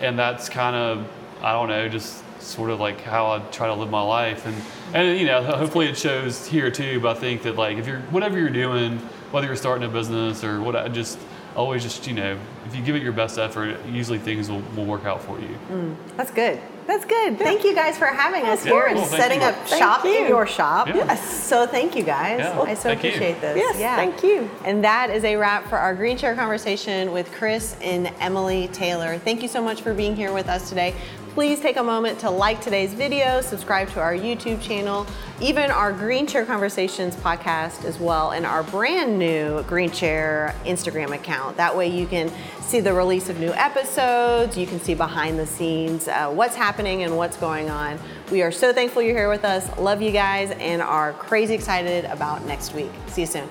and 0.00 0.18
that's 0.18 0.48
kind 0.48 0.74
of 0.74 1.06
I 1.40 1.52
don't 1.52 1.68
know, 1.68 1.88
just 1.88 2.22
sort 2.40 2.70
of 2.70 2.80
like 2.80 3.00
how 3.02 3.30
I 3.30 3.38
try 3.50 3.68
to 3.68 3.74
live 3.74 3.90
my 3.90 4.02
life, 4.02 4.44
and 4.46 4.56
and 4.94 5.18
you 5.18 5.26
know, 5.26 5.42
hopefully 5.42 5.86
it 5.88 5.96
shows 5.96 6.46
here 6.46 6.70
too. 6.70 6.98
But 7.00 7.16
I 7.16 7.20
think 7.20 7.42
that 7.42 7.56
like 7.56 7.78
if 7.78 7.86
you're 7.86 8.00
whatever 8.10 8.38
you're 8.38 8.50
doing, 8.50 8.98
whether 9.30 9.46
you're 9.46 9.56
starting 9.56 9.84
a 9.84 9.88
business 9.88 10.42
or 10.42 10.60
what, 10.60 10.74
I 10.74 10.88
just 10.88 11.18
always 11.56 11.82
just 11.82 12.06
you 12.06 12.14
know, 12.14 12.38
if 12.66 12.74
you 12.74 12.82
give 12.82 12.96
it 12.96 13.02
your 13.02 13.12
best 13.12 13.38
effort, 13.38 13.76
usually 13.86 14.18
things 14.18 14.50
will, 14.50 14.62
will 14.76 14.84
work 14.84 15.04
out 15.04 15.22
for 15.22 15.38
you. 15.40 15.58
Mm, 15.70 15.96
that's 16.16 16.30
good. 16.30 16.60
That's 16.86 17.04
good. 17.04 17.38
Thank 17.38 17.64
you 17.64 17.74
guys 17.74 17.96
for 17.96 18.06
having 18.06 18.44
us 18.44 18.64
Yeah, 18.64 18.72
here 18.72 18.86
and 18.86 18.96
cool. 18.98 19.06
Thank 19.06 19.22
setting 19.22 19.40
you. 19.40 19.46
up 19.46 19.54
Thank 19.66 19.82
shop 19.82 20.04
in 20.04 20.28
your 20.28 20.46
shop. 20.46 20.88
Yeah. 20.88 20.96
Yes. 20.96 21.44
So 21.44 21.66
thank 21.66 21.94
you 21.96 22.02
guys. 22.02 22.40
Yeah, 22.40 22.60
I 22.60 22.74
so 22.74 22.88
thank 22.90 23.02
you. 23.04 23.10
appreciate 23.10 23.40
this. 23.40 23.56
Yes, 23.56 23.78
yeah. 23.78 23.96
thank 23.96 24.22
you. 24.22 24.50
And 24.64 24.82
that 24.84 25.10
is 25.10 25.24
a 25.24 25.36
wrap 25.36 25.68
for 25.68 25.78
our 25.78 25.94
Green 25.94 26.16
Chair 26.16 26.34
conversation 26.34 27.12
with 27.12 27.30
Chris 27.32 27.76
and 27.80 28.12
Emily 28.20 28.68
Taylor. 28.68 29.18
Thank 29.18 29.42
you 29.42 29.48
so 29.48 29.62
much 29.62 29.82
for 29.82 29.94
being 29.94 30.16
here 30.16 30.32
with 30.32 30.48
us 30.48 30.68
today. 30.68 30.94
Please 31.34 31.60
take 31.60 31.78
a 31.78 31.82
moment 31.82 32.18
to 32.18 32.28
like 32.28 32.60
today's 32.60 32.92
video, 32.92 33.40
subscribe 33.40 33.88
to 33.90 34.00
our 34.00 34.12
YouTube 34.12 34.60
channel, 34.60 35.06
even 35.40 35.70
our 35.70 35.90
Green 35.90 36.26
Chair 36.26 36.44
Conversations 36.44 37.16
podcast 37.16 37.86
as 37.86 37.98
well, 37.98 38.32
and 38.32 38.44
our 38.44 38.62
brand 38.62 39.18
new 39.18 39.62
Green 39.62 39.90
Chair 39.90 40.54
Instagram 40.66 41.14
account. 41.14 41.56
That 41.56 41.74
way 41.74 41.88
you 41.88 42.06
can 42.06 42.30
see 42.64 42.80
the 42.80 42.92
release 42.92 43.28
of 43.28 43.38
new 43.38 43.52
episodes. 43.52 44.56
You 44.56 44.66
can 44.66 44.80
see 44.80 44.94
behind 44.94 45.38
the 45.38 45.46
scenes 45.46 46.08
uh, 46.08 46.30
what's 46.30 46.54
happening 46.54 47.02
and 47.02 47.16
what's 47.16 47.36
going 47.36 47.70
on. 47.70 47.98
We 48.30 48.42
are 48.42 48.52
so 48.52 48.72
thankful 48.72 49.02
you're 49.02 49.16
here 49.16 49.28
with 49.28 49.44
us. 49.44 49.68
Love 49.78 50.00
you 50.02 50.10
guys 50.10 50.50
and 50.52 50.80
are 50.80 51.12
crazy 51.12 51.54
excited 51.54 52.04
about 52.06 52.44
next 52.46 52.74
week. 52.74 52.90
See 53.08 53.22
you 53.22 53.26
soon. 53.26 53.48